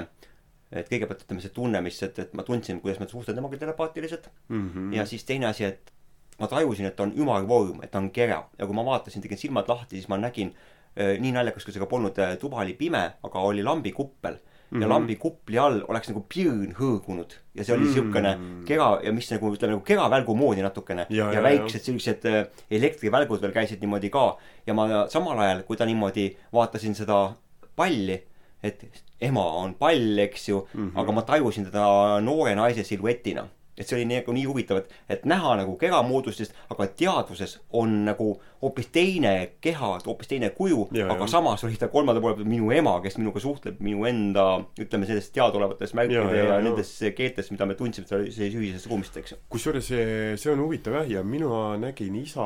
[0.71, 4.29] et kõigepealt ütleme see tunne, mis, et, et ma tundsin, kuidas ma suhtlen temaga telepaatiliselt
[4.47, 4.67] mm.
[4.69, 4.95] -hmm.
[4.95, 5.91] ja siis teine asi, et
[6.39, 9.37] ma tajusin, et ta on ümarvorm, et ta on kera ja kui ma vaatasin, tegin
[9.37, 13.03] silmad lahti, siis ma nägin äh, nii naljakas, kui see ka polnud, tuba oli pime,
[13.23, 14.39] aga oli lambikuppel
[14.71, 14.83] ja mm.
[14.83, 14.89] -hmm.
[14.89, 17.93] lambi all oleks nagu pirn hõõgunud ja see oli Mm.
[17.93, 22.25] siukene kera ja mis nagu ütleme nagu keravälgu moodi natukene Ja, ja, ja, väiksed sellised
[22.25, 27.33] äh, elektrivälgud veel käisid niimoodi ka ja ma samal ajal, kui ta niimoodi vaatasin seda
[27.75, 28.21] palli,
[28.63, 28.85] et
[29.21, 30.89] ema on pall, eks ju mm.
[30.89, 30.99] -hmm.
[31.01, 33.47] aga ma tajusin teda noore naise siluetina.
[33.79, 37.55] Et see oli nii, nagu nii huvitav, et, et näha nagu kera moodustist, aga teadvuses
[37.79, 41.29] on nagu hoopis teine keha, hoopis teine kuju, aga ja.
[41.31, 44.47] samas oli ta kolmanda poole peal minu ema, kes minuga suhtleb minu enda,
[44.81, 49.15] ütleme sellest teadaolevates märkide Ja, ja, ja, nendes keeltes, mida me tundsime selles ühises ruumist,
[49.21, 49.39] eks ju.
[49.53, 52.45] kusjuures see, see on huvitav jah, ja mina nägin isa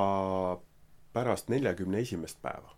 [1.13, 2.75] pärast neljakümne esimest päeva.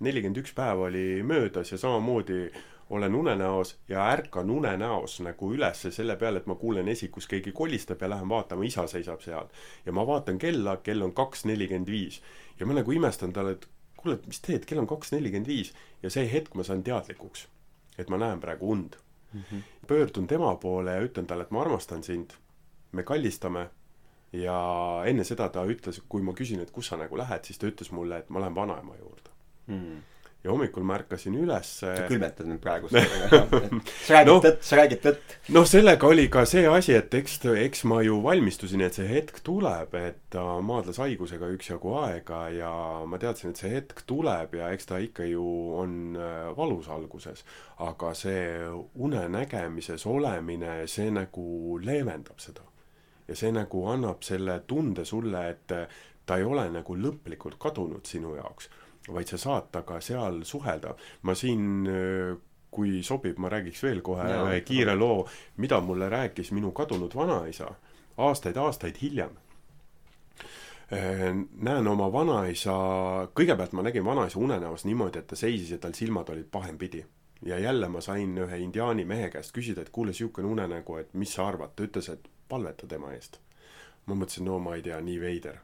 [0.00, 2.52] nelikümmend üks päeva oli möödas ja samamoodi
[2.90, 8.02] olen unenäos ja ärkan unenäos nagu ülesse selle peale, et ma kuulen esikus keegi kolistab
[8.02, 9.48] ja lähen vaatama, isa seisab seal.
[9.86, 12.22] ja ma vaatan kella, kell on kaks nelikümmend viis
[12.60, 15.72] ja ma nagu imestan talle, et kuule, et mis teed, kell on kaks nelikümmend viis
[16.02, 17.46] ja see hetk ma saan teadlikuks,
[17.98, 18.96] et ma näen praegu und
[19.32, 19.40] mm.
[19.40, 19.62] -hmm.
[19.86, 22.30] pöördun tema poole ja ütlen talle, et ma armastan sind,
[22.92, 23.68] me kallistame
[24.32, 24.58] ja
[25.06, 27.92] enne seda ta ütles, kui ma küsin, et kus sa nagu lähed, siis ta ütles
[27.92, 29.30] mulle, et ma lähen vanaema juurde.
[29.66, 30.02] Mm.
[30.44, 31.70] Ja hommikul ma ärkasin üles.
[31.80, 34.36] sa külmetad mind praegu sa räägid no.
[34.44, 35.34] tõtt, sa räägid tõtt.
[35.54, 39.42] noh, sellega oli ka see asi, et eks, eks ma ju valmistusin, et see hetk
[39.46, 42.72] tuleb, et ta maadles haigusega üksjagu aega ja
[43.10, 45.44] ma teadsin, et see hetk tuleb ja eks ta ikka ju
[45.82, 47.44] on äh, valus alguses.
[47.78, 48.62] aga see
[48.94, 52.62] unenägemises olemine, see nagu leevendab seda.
[53.28, 55.88] ja see nagu annab selle tunde sulle, et äh,
[56.26, 58.68] ta ei ole nagu lõplikult kadunud sinu jaoks,
[59.12, 60.94] vaid sa saad temaga seal suhelda.
[61.22, 61.86] ma siin
[62.70, 67.72] kui sobib, ma räägiks veel kohe ühe kiire loo, mida mulle rääkis minu kadunud vanaisa
[68.18, 69.36] aastaid-aastaid hiljem.
[71.68, 72.74] näen oma vanaisa,
[73.36, 77.04] kõigepealt ma nägin vanaisa unenäos niimoodi, et ta seisis ja tal silmad olid pahempidi.
[77.42, 81.34] ja jälle ma sain ühe indiaani mehe käest küsida, et kuule, niisugune unenägu, et mis
[81.34, 83.40] sa arvad, ta ütles, et palveta tema eest.
[84.06, 85.60] ma mõtlesin, no ma ei tea, nii veider.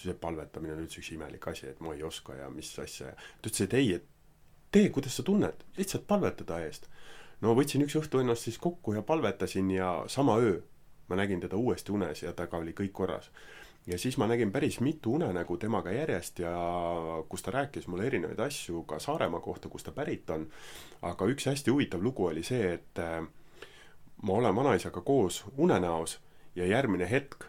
[0.00, 3.14] See palvetamine on üldse üks imelik asi, et ma ei oska ja mis asja ja
[3.14, 4.06] ta ütles, et ei, et
[4.74, 6.88] tee, kuidas sa tunned, lihtsalt palveta ta eest.
[7.40, 10.60] no võtsin üks õhtu ennast siis kokku ja palvetasin ja sama öö
[11.08, 13.30] ma nägin teda uuesti unes ja temaga oli kõik korras.
[13.86, 16.52] ja siis ma nägin päris mitu unenägu temaga järjest ja
[17.28, 20.48] kus ta rääkis mulle erinevaid asju ka Saaremaa kohta, kust ta pärit on.
[21.02, 23.26] aga üks hästi huvitav lugu oli see, et äh,
[24.22, 26.20] ma olen vanaisaga koos unenäos
[26.56, 27.44] ja järgmine hetk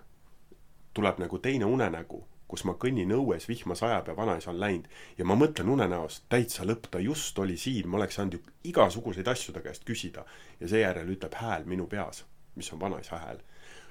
[0.93, 4.87] tuleb nagu teine unenägu, kus ma kõnnin õues, vihma sajab ja vanaisa on läinud.
[5.17, 9.27] ja ma mõtlen unenäos, täitsa lõpp, ta just oli siin, ma oleks saanud ju igasuguseid
[9.27, 10.25] asju ta käest küsida.
[10.59, 12.25] ja seejärel ütleb hääl minu peas,
[12.55, 13.39] mis on vanaisa hääl.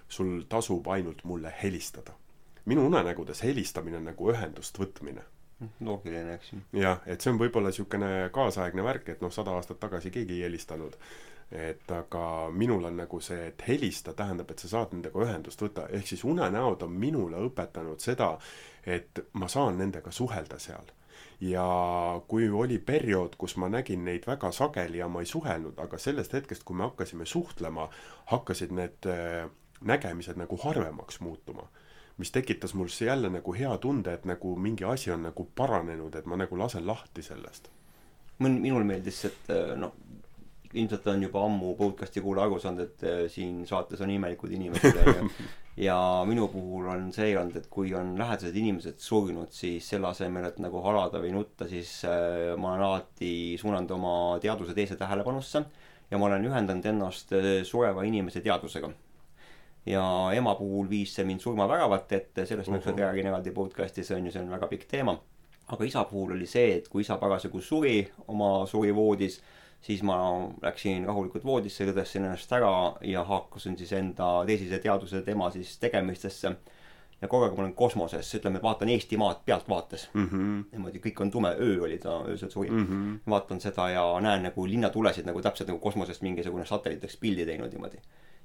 [0.09, 2.13] sul tasub ainult mulle helistada.
[2.65, 5.23] minu unenägudes helistamine on nagu ühendust võtmine
[5.81, 6.59] loogiline, eks ju.
[6.73, 10.49] jah, et see on võib-olla niisugune kaasaegne värk, et noh, sada aastat tagasi keegi ei
[10.49, 10.99] helistanud
[11.53, 15.87] et aga minul on nagu see, et helista tähendab, et sa saad nendega ühendust võtta,
[15.95, 18.35] ehk siis unenäod on minule õpetanud seda,
[18.87, 20.93] et ma saan nendega suhelda seal.
[21.41, 21.65] ja
[22.29, 26.33] kui oli periood, kus ma nägin neid väga sageli ja ma ei suhelnud, aga sellest
[26.33, 27.89] hetkest, kui me hakkasime suhtlema,
[28.31, 31.69] hakkasid need äh, nägemised nagu harvemaks muutuma
[32.17, 36.27] mis tekitas mul jälle nagu hea tunde, et nagu mingi asi on nagu paranenud, et
[36.27, 37.71] ma nagu lasen lahti sellest.
[38.39, 39.93] minul meeldis, et noh,
[40.75, 44.99] ilmselt on juba ammu podcast'i kuulaja aru saanud, et äh, siin saates on imelikud inimesed
[45.05, 45.31] onju.
[45.87, 45.97] ja
[46.29, 50.61] minu puhul on see olnud, et kui on lähedased inimesed surnud, siis selle asemel, et
[50.63, 55.65] nagu halada või nutta, siis äh, ma olen alati suunanud oma teadvuse teise tähelepanusse
[56.11, 58.93] ja ma olen ühendanud ennast äh, sureva inimese teadvusega.
[59.87, 60.03] ja
[60.33, 64.33] ema puhul viis see mind surmaväravate ette, sellest ma ükskord räägin eraldi podcast'is on ju,
[64.33, 65.19] see on väga pikk teema.
[65.67, 67.99] aga isa puhul oli see, et kui isa parasjagu suri
[68.29, 69.41] oma surivoodis
[69.85, 70.17] siis ma
[70.63, 72.73] läksin rahulikult voodisse, lõdvestasin ennast ära
[73.05, 76.55] ja haakusin siis enda teisise teadvuse tema siis tegemistesse.
[77.21, 80.29] ja aeg ma olen kosmoses, ütleme, vaatan Eestimaad pealtvaates mm.
[80.29, 80.65] -hmm.
[80.73, 82.87] niimoodi kõik on tume, öö oli ta, öösel suri mm.
[82.87, 83.31] -hmm.
[83.31, 87.73] vaatan seda ja näen nagu linnatulesid nagu täpselt nagu kosmosest mingisugune satelliit oleks pildi teinud
[87.73, 87.97] niimoodi.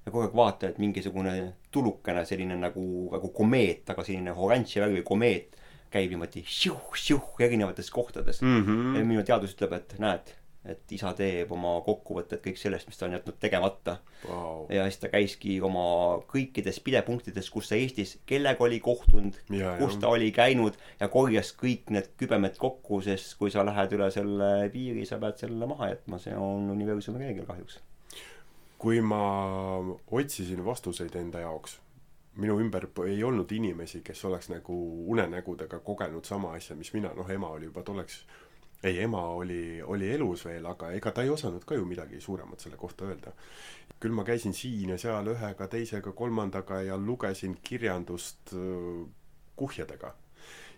[0.05, 5.01] ja kogu aeg vaatan, et mingisugune tulukene selline nagu, nagu komeet, aga selline oranži värvi
[5.03, 5.55] komeet
[5.89, 8.65] käib niimoodi šiuh-šiuh erinevates kohtades mm.
[8.65, 8.97] -hmm.
[8.97, 10.38] ja minu teadus ütleb, et näed
[10.69, 13.97] et isa teeb oma kokkuvõtted kõik sellest, mis ta on jätnud tegemata.
[14.27, 14.65] Wow..
[14.73, 19.37] ja siis ta käiski oma kõikides pidepunktides, kus ta Eestis, kellega oli kohtunud,
[19.79, 24.09] kus ta oli käinud ja korjas kõik need kübemed kokku, sest kui sa lähed üle
[24.13, 27.79] selle piiri, sa pead selle maha jätma, see on universumi reegel kahjuks.
[28.79, 29.21] kui ma
[30.15, 31.79] otsisin vastuseid enda jaoks,
[32.39, 34.75] minu ümber ei olnud inimesi, kes oleks nagu
[35.11, 38.21] unenägudega kogenud sama asja, mis mina, noh, ema oli juba tolleks
[38.83, 42.59] ei, ema oli, oli elus veel, aga ega ta ei osanud ka ju midagi suuremat
[42.59, 43.33] selle kohta öelda.
[43.99, 49.07] küll ma käisin siin ja seal ühega, teisega, kolmandaga ja lugesin kirjandust äh,
[49.55, 50.13] kuhjadega.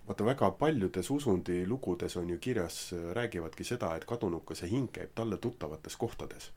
[0.07, 5.97] vaata, väga paljudes usundilugudes on ju kirjas, räägivadki seda, et kadunukese hing käib talle tuttavates
[5.97, 6.51] kohtades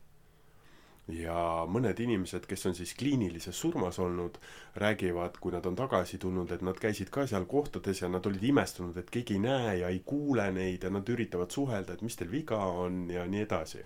[1.07, 4.39] ja mõned inimesed, kes on siis kliinilises surmas olnud,
[4.81, 8.43] räägivad, kui nad on tagasi tulnud, et nad käisid ka seal kohtades ja nad olid
[8.43, 12.17] imestunud, et keegi ei näe ja ei kuule neid ja nad üritavad suhelda, et mis
[12.17, 13.85] teil viga on ja nii edasi.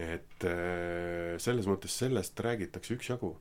[0.00, 3.34] et äh, selles mõttes sellest räägitakse üksjagu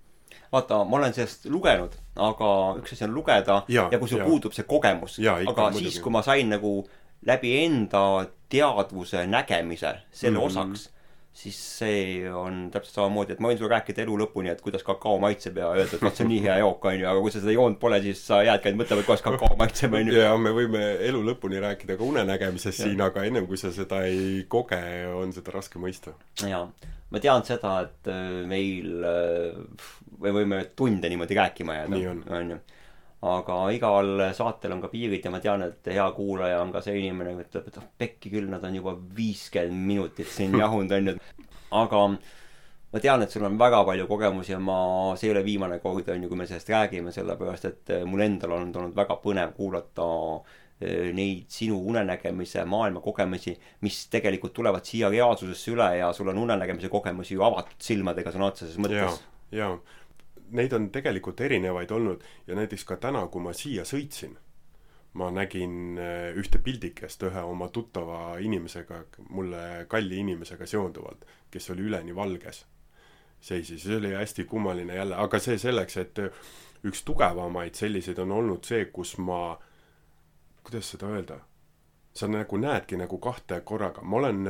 [0.52, 2.50] vaata, ma olen sellest lugenud, aga
[2.82, 6.24] üks asi on lugeda ja, ja kui sul puudub see kogemus, aga siis, kui ma
[6.26, 6.74] sain nagu
[7.26, 8.04] läbi enda
[8.50, 10.46] teadvuse nägemise selle mm -hmm.
[10.46, 10.90] osaks
[11.40, 15.20] siis see on täpselt samamoodi, et ma võin sulle rääkida elu lõpuni, et kuidas kakao
[15.24, 17.56] maitseb ja öelda, et vot see on nii hea jook, onju, aga kui sa seda
[17.56, 20.16] joonud pole, siis sa jäädki ainult mõtlema, et kuidas kakao maitseb, onju.
[20.20, 24.44] ja me võime elu lõpuni rääkida ka unenägemisest siin, aga ennem kui sa seda ei
[24.52, 24.82] koge,
[25.16, 26.16] on seda raske mõista.
[26.44, 26.66] jaa,
[27.14, 29.88] ma tean seda, et äh, meil, äh,
[30.20, 31.96] me võime tunde niimoodi rääkima jääda.
[31.96, 32.54] nii on, on
[33.22, 37.02] aga igal saatel on ka piirid ja ma tean, et hea kuulaja on ka see
[37.02, 41.16] inimene, kes ütleb, et oh pekki küll, nad on juba viiskümmend minutit siin jahunud, onju.
[41.82, 42.06] aga
[42.94, 44.80] ma tean, et sul on väga palju kogemusi ja ma,
[45.20, 48.56] see ei ole viimane kord, onju, kui me sellest räägime, sellepärast et eh, mul endal
[48.56, 50.08] on olnud väga põnev kuulata
[50.80, 56.40] eh, neid sinu unenägemise maailma kogemusi, mis tegelikult tulevad siia reaalsusesse üle ja sul on
[56.48, 59.20] unenägemise kogemusi ju avatud silmadega sõna otseses mõttes.
[59.52, 59.74] jaa, jaa
[60.52, 64.36] neid on tegelikult erinevaid olnud ja näiteks ka täna, kui ma siia sõitsin,
[65.20, 71.88] ma nägin äh, ühte pildikest ühe oma tuttava inimesega, mulle kalli inimesega seonduvalt, kes oli
[71.90, 72.66] üleni valges.
[73.40, 76.20] seisis, see oli hästi kummaline jälle, aga see selleks, et
[76.84, 79.58] üks tugevamaid selliseid on olnud see, kus ma,
[80.64, 81.40] kuidas seda öelda,
[82.14, 84.44] sa nagu näedki nagu kahte korraga, ma olen,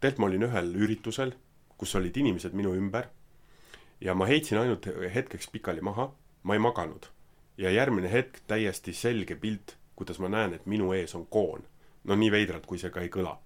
[0.00, 1.34] tegelikult ma olin ühel üritusel,
[1.76, 3.10] kus olid inimesed minu ümber
[4.00, 6.10] ja ma heitsin ainult hetkeks pikali maha,
[6.42, 7.06] ma ei maganud.
[7.58, 11.64] ja järgmine hetk täiesti selge pilt, kuidas ma näen, et minu ees on koon.
[12.04, 13.36] no nii veidralt, kui see ka ei kõla.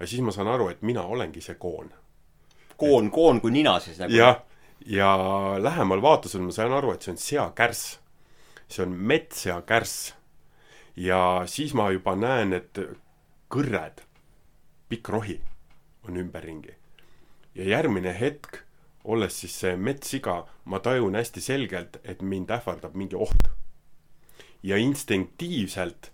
[0.00, 1.92] ja siis ma saan aru, et mina olengi see koon.
[2.76, 4.12] koon, koon kui nina siis nagu?
[4.12, 4.42] jah,
[4.86, 5.16] ja
[5.58, 7.98] lähemal vaatlusel ma sain aru, et see on seakärss.
[8.68, 10.14] see on metsseakärss.
[10.96, 12.80] ja siis ma juba näen, et
[13.50, 14.00] kõrred,
[14.88, 15.40] pikk rohi
[16.08, 16.74] on ümberringi.
[17.54, 18.64] ja järgmine hetk
[19.04, 23.48] olles siis see metssiga, ma tajun hästi selgelt, et mind ähvardab mingi oht.
[24.62, 26.12] ja instinktiivselt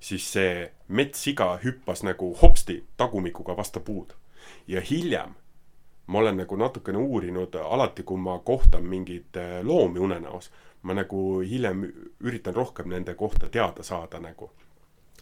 [0.00, 4.12] siis see metssiga hüppas nagu hopsti tagumikuga vastu puud.
[4.66, 5.34] ja hiljem
[6.06, 10.50] ma olen nagu natukene uurinud, alati kui ma kohtan mingeid äh, loomi unenäos,
[10.82, 11.84] ma nagu hiljem
[12.20, 14.50] üritan rohkem nende kohta teada saada nagu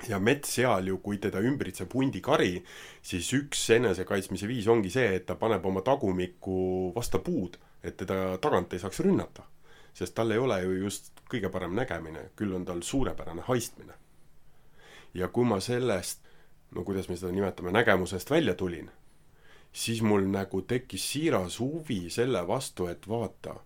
[0.09, 2.61] ja metsseal ju, kui teda ümbritseb hundikari,
[3.03, 8.37] siis üks enesekaitsmise viis ongi see, et ta paneb oma tagumikku vastu puud, et teda
[8.43, 9.47] tagant ei saaks rünnata.
[9.97, 13.95] sest tal ei ole ju just kõige parem nägemine, küll on tal suurepärane haistmine.
[15.15, 16.21] ja kui ma sellest,
[16.71, 18.91] no kuidas me seda nimetame, nägemusest välja tulin,
[19.73, 23.57] siis mul nagu tekkis siiras huvi selle vastu, et vaata,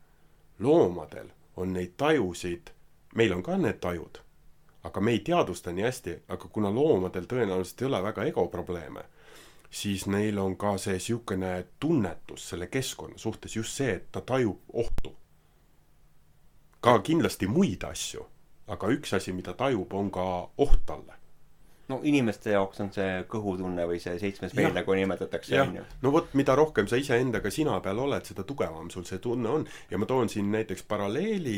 [0.59, 2.71] loomadel on neid tajusid,
[3.15, 4.23] meil on ka need tajud
[4.85, 9.05] aga me ei teadvusta nii hästi, aga kuna loomadel tõenäoliselt ei ole väga egoprobleeme,
[9.71, 14.61] siis neil on ka see niisugune tunnetus selle keskkonna suhtes, just see, et ta tajub
[14.73, 15.17] ohtu.
[16.81, 18.27] ka kindlasti muid asju,
[18.67, 20.25] aga üks asi, mida tajub, on ka
[20.57, 21.20] oht talle
[21.91, 25.85] no inimeste jaoks on see kõhutunne või see seitsmes peel, nagu nimetatakse, on ju.
[26.05, 29.67] no vot, mida rohkem sa iseendaga sina peal oled, seda tugevam sul see tunne on.
[29.91, 31.57] ja ma toon siin näiteks paralleeli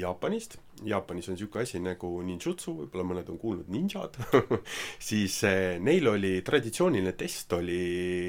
[0.00, 0.58] Jaapanist.
[0.84, 4.16] Jaapanis on niisugune asi nagu ninjutsu, võib-olla mõned on kuulnud ninjad
[5.10, 7.80] siis eh, neil oli traditsiooniline test oli,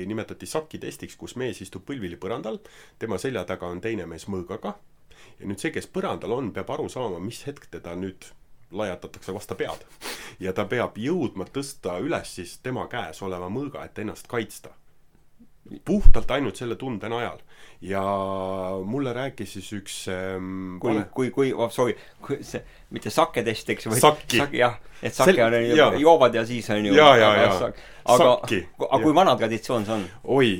[0.07, 2.59] nimetati Saki testiks, kus mees istub põlvili põrandal,
[2.99, 4.75] tema selja taga on teine mees mõõgaga
[5.39, 8.27] ja nüüd see, kes põrandal on, peab aru saama, mis hetk teda nüüd
[8.71, 9.85] laiatatakse vastu pead.
[10.39, 14.69] ja ta peab jõudma tõsta üles siis tema käes oleva mõõga, et ennast kaitsta.
[15.85, 17.39] puhtalt ainult selle tunde najal.
[17.81, 18.03] ja
[18.85, 23.69] mulle rääkis siis üks ähm, kui pane..., kui, kui, oh sorry, kui see, mitte saketest,
[23.69, 23.95] eks ju.
[23.95, 24.43] sakki.
[24.57, 25.45] jah, et sake Sel...
[25.47, 26.93] on ju, joovad ja siis on ju.
[26.93, 27.71] ja, ja, ja.
[28.05, 28.37] aga,
[28.89, 30.07] aga kui vana traditsioon see on?
[30.23, 30.53] oi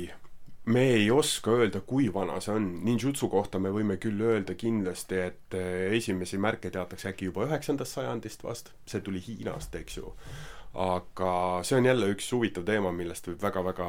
[0.64, 2.68] me ei oska öelda, kui vana see on.
[2.86, 7.98] ninjutsu kohta me võime küll öelda kindlasti, et eh, esimesi märke teatakse äkki juba üheksandast
[7.98, 10.14] sajandist vast, see tuli Hiinast, eks ju.
[10.72, 11.32] aga
[11.66, 13.88] see on jälle üks huvitav teema, millest võib väga-väga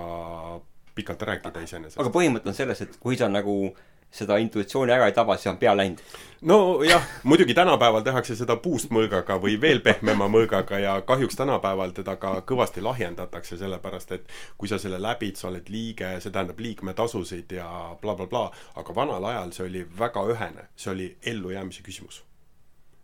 [0.96, 2.02] pikalt rääkida iseenesest.
[2.02, 5.50] aga põhimõte on selles, et kui sa nagu äh, seda intuitsiooni ära ei taba, siis
[5.52, 6.02] on pea läinud.
[6.42, 12.16] nojah, muidugi tänapäeval tehakse seda puust mõõgaga või veel pehmema mõõgaga ja kahjuks tänapäeval teda
[12.22, 17.58] ka kõvasti lahjendatakse, sellepärast et kui sa selle läbid, sa oled liige, see tähendab liikmetasusid
[17.58, 17.70] ja
[18.02, 22.22] blablabla bla, bla, aga vanal ajal see oli väga ühene, see oli ellujäämise küsimus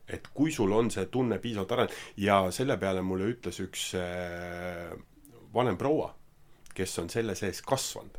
[0.10, 4.94] et kui sul on see tunne piisavalt arenenud ja selle peale mulle ütles üks äh,
[5.54, 6.16] vanem proua,
[6.74, 8.18] kes on selle sees kasvanud,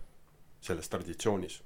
[0.62, 1.60] selles traditsioonis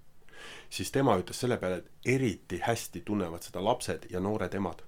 [0.75, 4.83] siis tema ütles selle peale, et eriti hästi tunnevad seda lapsed ja noored emad.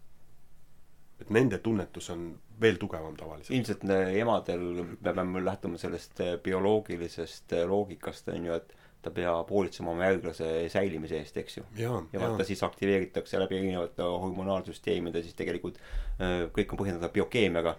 [1.20, 2.24] et nende tunnetus on
[2.61, 3.55] veel tugevam tavaliselt.
[3.57, 3.84] ilmselt
[4.20, 9.95] emadel me peame lähtuma sellest eh, bioloogilisest eh, loogikast, on ju, et ta peab hoolitsema
[9.95, 11.64] oma järglase säilimise eest, eks ju.
[11.78, 17.76] ja, ja vaata, siis aktiveeritakse läbi erinevate hormonaalsüsteemide, siis tegelikult äh, kõik on põhjendatud biokeemiaga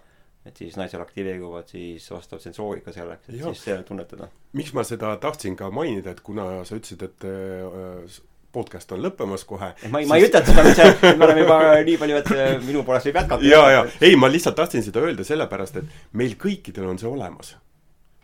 [0.48, 3.52] et siis naisel aktiveeruvad siis vastav sensoorika selleks, et ja.
[3.52, 4.30] siis tunnetada.
[4.58, 8.18] miks ma seda tahtsin ka mainida, et kuna sa ütlesid, et äh,
[8.52, 9.70] podcast on lõppemas kohe.
[9.92, 12.52] ma ei siis..., ma ei ütelnud seda, et me oleme juba nii palju, et äh,
[12.64, 13.48] minu poolest võib jätkata.
[13.48, 17.56] ja, ja ei, ma lihtsalt tahtsin seda öelda sellepärast, et meil kõikidel on see olemas.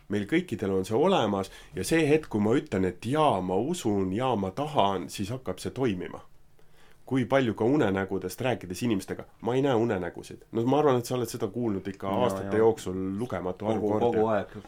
[0.09, 4.11] meil kõikidel on see olemas ja see hetk, kui ma ütlen, et jaa, ma usun,
[4.13, 6.21] jaa, ma tahan, siis hakkab see toimima
[7.05, 10.47] kui palju ka unenägudest rääkides inimestega, ma ei näe unenägusid.
[10.51, 12.63] no ma arvan, et sa oled seda kuulnud ikka ja, aastate ja.
[12.63, 14.63] jooksul lugematu arv kordi.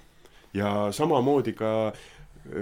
[0.53, 1.99] ja samamoodi ka äh,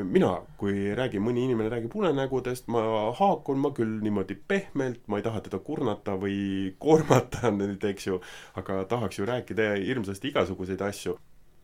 [0.03, 2.82] mina, kui räägin, mõni inimene räägib unenägudest, ma
[3.17, 6.38] haakun, ma küll niimoodi pehmelt, ma ei taha teda kurnata või
[6.84, 8.21] koormata nüüd, eks ju,
[8.59, 11.17] aga tahaks ju rääkida hirmsasti igasuguseid asju.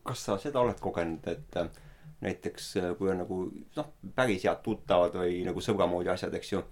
[0.03, 1.67] kas sa seda oled kogenud, et äh,
[2.25, 3.41] näiteks äh, kui on nagu
[3.77, 6.63] noh, päris head tuttavad või nagu sõbra moodi asjad, eks ju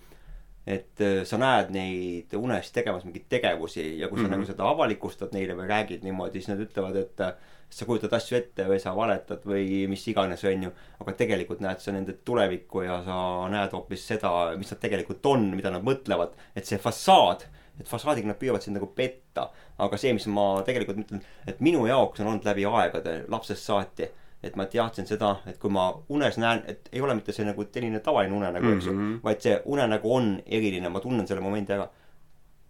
[0.70, 4.36] et äh, sa näed neid unes tegemas mingeid tegevusi ja kui sa mm -hmm.
[4.38, 7.34] nagu seda avalikustad neile või räägid niimoodi, siis nad ütlevad, et äh,
[7.70, 10.72] sa kujutad asju ette või sa valetad või mis iganes, on ju.
[11.00, 15.50] aga tegelikult näed sa nende tulevikku ja sa näed hoopis seda, mis nad tegelikult on,
[15.56, 16.30] mida nad mõtlevad.
[16.56, 17.46] et see fassaad,
[17.80, 19.50] et fassaadiga nad püüavad sind nagu petta.
[19.78, 24.10] aga see, mis ma tegelikult ütlen, et minu jaoks on olnud läbi aegade lapsest saati
[24.44, 27.66] et ma teadsin seda, et kui ma unes näen, et ei ole mitte see nagu
[27.74, 29.20] selline tavaline unenägu, eks ju, mhm.
[29.24, 31.90] vaid see unenägu on eriline, ma tunnen selle momendi ära.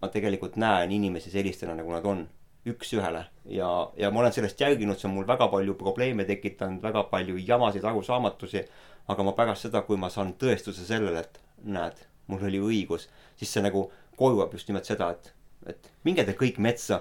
[0.00, 2.28] ma tegelikult näen inimesi sellistena, nagu nad on.
[2.66, 3.24] üks-ühele.
[3.44, 7.36] ja, ja ma olen sellest jälginud, see on mul väga palju probleeme tekitanud, väga palju
[7.36, 8.64] jamasid, arusaamatusi.
[9.08, 13.52] aga ma pärast seda, kui ma saan tõestuse sellele, et näed, mul oli õigus, siis
[13.52, 15.32] see nagu koorub just nimelt seda, et,
[15.66, 17.00] et minge te kõik metsa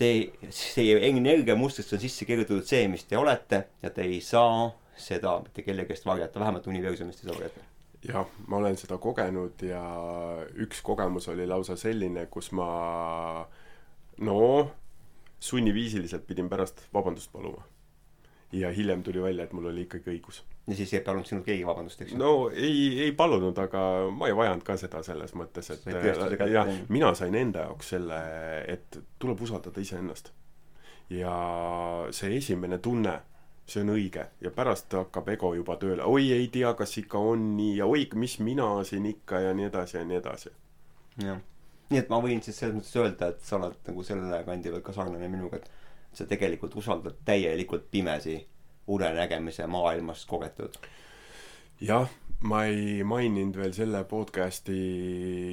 [0.00, 0.10] te,
[0.74, 4.70] teie energiamustrisse on sisse kirjutatud see, mis te olete ja te ei saa
[5.00, 7.66] seda mitte kellegi eest varjata, vähemalt universumist ei saa varjata.
[8.08, 9.82] jah, ma olen seda kogenud ja
[10.64, 12.68] üks kogemus oli lausa selline, kus ma
[14.24, 14.40] no
[15.40, 17.64] sunniviisiliselt pidin pärast vabandust paluma.
[18.52, 21.64] Ja hiljem tuli välja, et mul oli ikkagi õigus ja siis ei palunud sinult keegi
[21.66, 22.18] vabandust, eks ju?
[22.20, 23.82] no ei, ei palunud, aga
[24.14, 25.88] ma ei vajanud ka seda selles mõttes, et
[26.52, 28.20] jah, mina sain enda jaoks selle,
[28.70, 30.32] et tuleb usaldada iseennast.
[31.10, 31.34] ja
[32.14, 33.16] see esimene tunne,
[33.66, 37.54] see on õige ja pärast hakkab ego juba tööle, oi ei tea, kas ikka on
[37.56, 40.54] nii ja oi, mis mina siin ikka ja nii edasi ja nii edasi.
[41.24, 41.42] jah,
[41.90, 44.86] nii et ma võin siis selles mõttes öelda, et sa oled nagu selle kandi pealt
[44.86, 48.38] ka sarnane minuga, et sa tegelikult usaldad täielikult pimesi
[48.86, 50.74] unenägemise maailmast kogetud?
[51.80, 52.08] jah,
[52.40, 54.80] ma ei maininud veel selle podcasti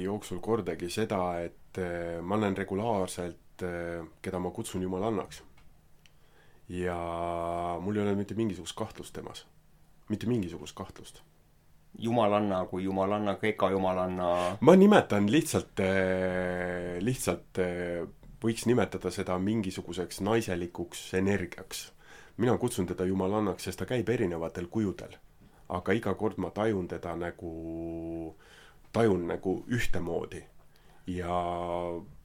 [0.04, 5.42] jooksul kordagi seda, et äh, ma olen regulaarselt, äh, keda ma kutsun jumalannaks.
[6.68, 6.98] ja
[7.80, 9.46] mul ei ole mitte mingisugust kahtlust temas.
[10.08, 11.22] mitte mingisugust kahtlust
[11.98, 14.56] jumalanna kui jumalanna, Kreeka jumalanna.
[14.60, 17.58] ma nimetan lihtsalt, äh, lihtsalt
[18.44, 21.88] võiks nimetada seda mingisuguseks naiselikuks energiaks
[22.38, 25.16] mina kutsun teda jumalannaks, sest ta käib erinevatel kujudel.
[25.68, 28.36] aga iga kord ma tajun teda nagu,
[28.92, 30.44] tajun nagu ühtemoodi.
[31.06, 31.40] ja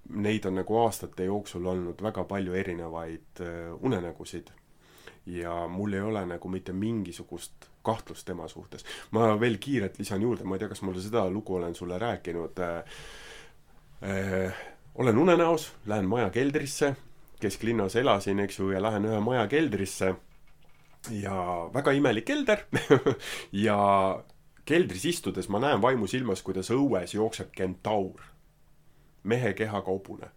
[0.10, 4.52] neid on nagu aastate jooksul olnud väga palju erinevaid äh, unenägusid.
[5.26, 8.86] ja mul ei ole nagu mitte mingisugust kahtlust tema suhtes.
[9.12, 12.60] ma veel kiirelt lisan juurde, ma ei tea, kas ma seda lugu olen sulle rääkinud
[12.60, 12.84] äh,.
[14.04, 16.96] Äh, olen unenäos, lähen maja keldrisse
[17.44, 20.14] kesklinnas elasin, eks ju, ja lähen ühe maja keldrisse
[21.12, 21.40] ja
[21.74, 22.64] väga imelik kelder
[23.66, 23.80] ja
[24.66, 28.24] keldris istudes ma näen vaimusilmas, kuidas õues jookseb kentaur,
[29.24, 30.32] mehe kehakaubune.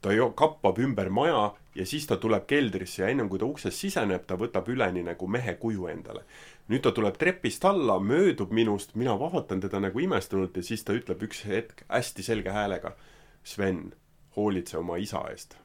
[0.00, 3.78] ta jo-, kappab ümber maja ja siis ta tuleb keldrisse ja ennem kui ta uksest
[3.78, 6.22] siseneb, ta võtab üleni nagu mehe kuju endale.
[6.68, 10.94] nüüd ta tuleb trepist alla, möödub minust, mina vaatan teda nagu imestunult ja siis ta
[10.94, 12.94] ütleb üks hetk hästi selge häälega.
[13.42, 13.90] Sven,
[14.36, 15.56] hoolitse oma isa eest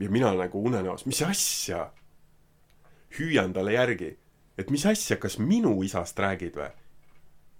[0.00, 1.92] ja mina nagu unenäos, mis asja?
[3.18, 4.18] hüüan talle järgi,
[4.58, 6.70] et mis asja, kas minu isast räägid või?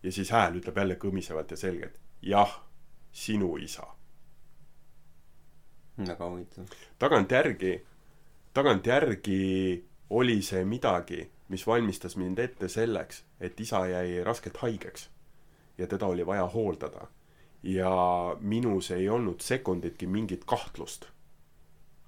[0.02, 2.52] ja siis hääl ütleb jälle kõmisevalt ja selgelt, jah,
[3.12, 3.84] sinu isa.
[5.98, 6.70] väga huvitav.
[6.98, 7.74] tagantjärgi,
[8.54, 9.40] tagantjärgi
[10.10, 15.10] oli see midagi, mis valmistas mind ette selleks, et isa jäi raskelt haigeks
[15.78, 17.06] ja teda oli vaja hooldada.
[17.62, 17.90] Ja
[18.40, 21.10] minus ei olnud sekunditki mingit kahtlust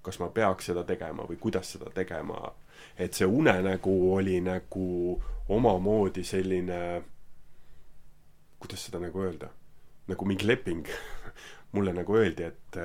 [0.03, 2.53] kas ma peaks seda tegema või kuidas seda tegema.
[2.99, 4.87] et see unenägu oli nagu
[5.49, 7.03] omamoodi selline,
[8.59, 9.49] kuidas seda nagu öelda,
[10.09, 10.89] nagu mingi leping
[11.75, 12.79] mulle nagu öeldi, et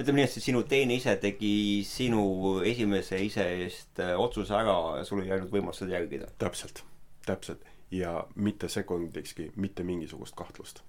[0.00, 2.24] ütleme nii, et see sinu teine ise tegi sinu
[2.66, 6.28] esimese ise eest äh, otsuse ära ja sul oli ainult võimalus seda järgida.
[6.38, 6.82] täpselt,
[7.26, 7.62] täpselt
[7.94, 10.82] ja mitte sekundikski mitte mingisugust kahtlust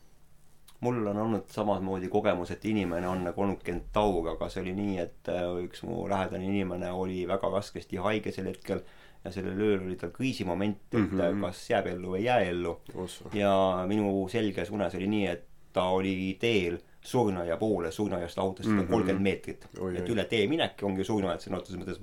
[0.85, 4.99] mul on olnud samamoodi kogemus, et inimene on nagu olnud kentaur, aga see oli nii,
[5.01, 8.83] et äh, üks mu lähedane inimene oli väga raskesti haige sel hetkel
[9.25, 11.41] ja sellel ööl oli tal kriisimoment, et mm -hmm.
[11.41, 12.79] kas jääb ellu või ei jää ellu.
[13.33, 18.81] ja minu selges unes oli nii, et ta oli teel surnuaia poole, surnuaiast lahutas teda
[18.81, 18.91] mhm.
[18.91, 19.23] kolmkümmend mm -hmm.
[19.23, 19.67] meetrit.
[19.97, 21.99] et üle tee minek ongi surnuaed sõna otseses mõttes,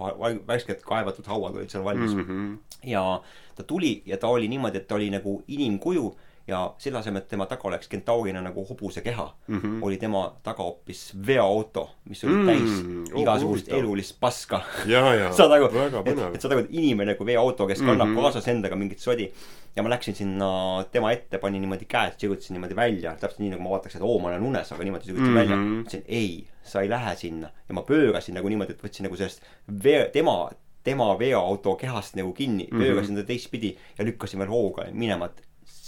[0.47, 2.27] värskelt kaevatud hauad olid seal valmis mm.
[2.29, 2.59] -hmm.
[2.91, 3.23] ja
[3.57, 6.15] ta tuli ja ta oli niimoodi, et ta oli nagu inimkuju
[6.47, 9.79] ja selle asemel, et tema taga oleks kentaurina nagu hobuse keha mm, -hmm.
[9.87, 14.61] oli tema taga hoopis veoauto, mis oli mm, täis oh, igasugust oh, elulist paska.
[15.33, 15.69] saad aru,
[16.05, 18.23] et, et saad aru, et inimene kui veoauto, kes kannab mm -hmm.
[18.23, 19.33] kaasas endaga mingit sodi.
[19.77, 23.63] ja ma läksin sinna tema ette, panin niimoodi käed, sirutasin niimoodi välja, täpselt nii nagu
[23.63, 25.51] ma vaataks, et oo, ma olen unes, aga niimoodi sirutasin mm -hmm.
[25.51, 25.57] välja.
[25.57, 29.43] ütlesin ei, sa ei lähe sinna ja ma pöörasin nagu niimoodi, et võtsin nagu sellest
[29.85, 30.51] vee, tema
[30.83, 32.83] tema veoauto kehast nagu kinni mm, -hmm.
[32.83, 35.43] pöörasin ta teistpidi ja lükkasin veel hooga minema, et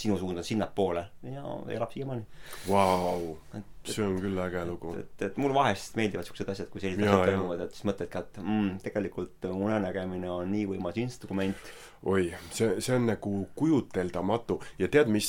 [0.05, 1.07] sinu suund on sinnapoole.
[1.33, 1.45] Ja
[1.77, 2.27] elab siiamaani.
[2.69, 3.37] Wow..
[3.89, 4.95] See on küll äge lugu.
[4.99, 8.11] et, et, et mulle vahest meeldivad siuksed asjad, kui sellised asjad toimuvad, et siis mõtled
[8.13, 11.73] ka, et mm, tegelikult unenägemine on nii võimas instrument.
[12.11, 15.29] oi, see, see on nagu kujuteldamatu ja tead, mis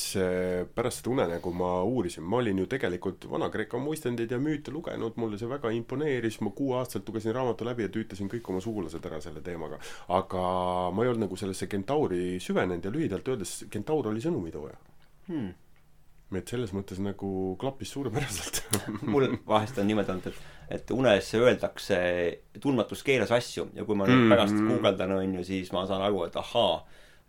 [0.76, 5.40] pärast seda unenägu ma uurisin, ma olin ju tegelikult Vana-Kreeka muistendeid ja müüte lugenud, mulle
[5.42, 9.44] see väga imponeeris, ma kuueaastaselt lugesin raamatu läbi ja tüütasin kõik oma sugulased ära selle
[9.46, 9.80] teemaga.
[10.16, 10.48] aga
[10.96, 14.80] ma ei olnud nagu sellesse kentauri süvenenud ja lühidalt öeldes kentaur oli sõnumitooja
[15.28, 15.65] hmm
[16.34, 17.30] et selles mõttes nagu
[17.62, 18.64] klappis suurepäraselt
[19.14, 21.98] mul vahest on niimoodi olnud, et et unes öeldakse
[22.58, 24.70] tundmatus keeles asju ja kui ma nüüd Mm, pärast mm.
[24.72, 26.80] guugeldan, on ju, siis ma saan aru, et ahaa,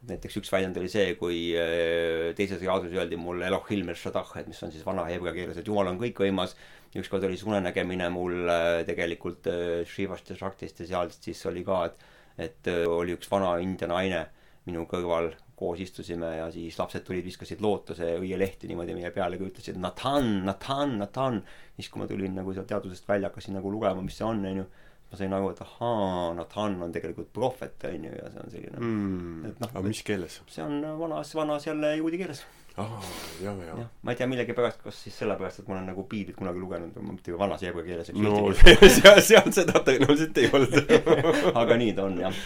[0.09, 4.62] näiteks üks väljend oli see, kui äh, teises raadios öeldi mulle Elohim el-Shaddach, et mis
[4.64, 6.57] on siis vana heebrea keeles, et Jumal on kõikvõimas.
[6.97, 11.64] ükskord oli see unenägemine mul äh, tegelikult äh, Shivast ja Shaktist ja sealt siis oli
[11.64, 14.26] ka, et et oli üks vana India naine
[14.68, 19.48] minu kõrval, koos istusime ja siis lapsed tulid, viskasid lootuse õielehti niimoodi meie peale, kui
[19.48, 21.38] ütlesid Nathan, Nathan, Nathan.
[21.78, 24.66] siis, kui ma tulin nagu sealt teadusest välja, hakkasin nagu lugema, mis see on, onju.
[25.07, 29.54] ma sain aru, et ahaa, Nathan on tegelikult prohvet, onju, ja see on selline mm.
[29.62, 30.40] Noh, aga mis keeles?
[30.52, 32.44] see on vanas, vanas jälle juudi keeles.
[32.76, 33.00] aa,
[33.40, 33.78] ja, ja.
[33.80, 37.00] jah, ma ei tea millegipärast, kas siis sellepärast, et ma olen nagu piiblit kunagi lugenud,
[37.14, 38.44] mitte vanas heebrea keeles, no
[38.98, 40.94] seal, seal seda tõenäoliselt ei olnud
[41.64, 42.44] aga nii ta on, jah.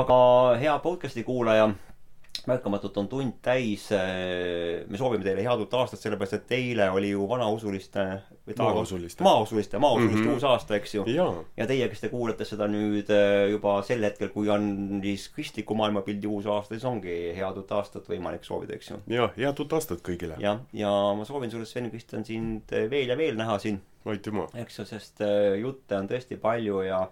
[0.00, 0.20] aga
[0.58, 1.70] hea podcast'i kuulaja,
[2.50, 3.88] märkamatult on tund täis.
[4.88, 8.04] me soovime teile head uut aastat, sellepärast et eile oli ju vanausuliste
[8.46, 9.22] või Maausuliste.
[9.24, 10.32] maausuliste, maausuliste Mhm.
[10.34, 11.04] uus aasta, eks ju.
[11.56, 15.74] ja teie, kes te kuulate seda nüüd äh, juba sel hetkel, kui on siis kristliku
[15.78, 19.00] maailmapildi uus aasta, siis ongi head uut aastat võimalik soovida, eks ju.
[19.08, 20.38] jaa, head uut aastat kõigile.
[20.42, 24.48] jah, ja ma soovin sulle, Sven-Kristjan, sind veel ja veel näha siin, aitüma.
[24.54, 25.20] eks ju, sest
[25.60, 27.04] jutte on tõesti palju ja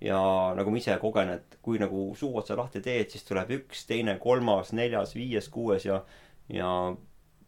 [0.00, 0.20] ja
[0.56, 4.16] nagu ma ise kogen, et kui nagu suu otsa lahti teed, siis tuleb üks, teine,
[4.22, 6.02] kolmas, neljas, viies, kuues ja
[6.50, 6.70] ja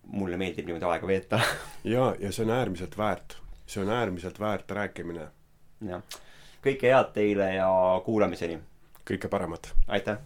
[0.07, 1.41] mulle meeldib niimoodi aega veeta.
[1.95, 3.39] jaa, ja see on äärmiselt väärt.
[3.67, 5.29] see on äärmiselt väärt rääkimine.
[5.89, 6.21] jah,
[6.65, 7.71] kõike head teile ja
[8.05, 8.61] kuulamiseni.
[9.09, 9.73] kõike paremat!
[9.89, 10.23] aitäh!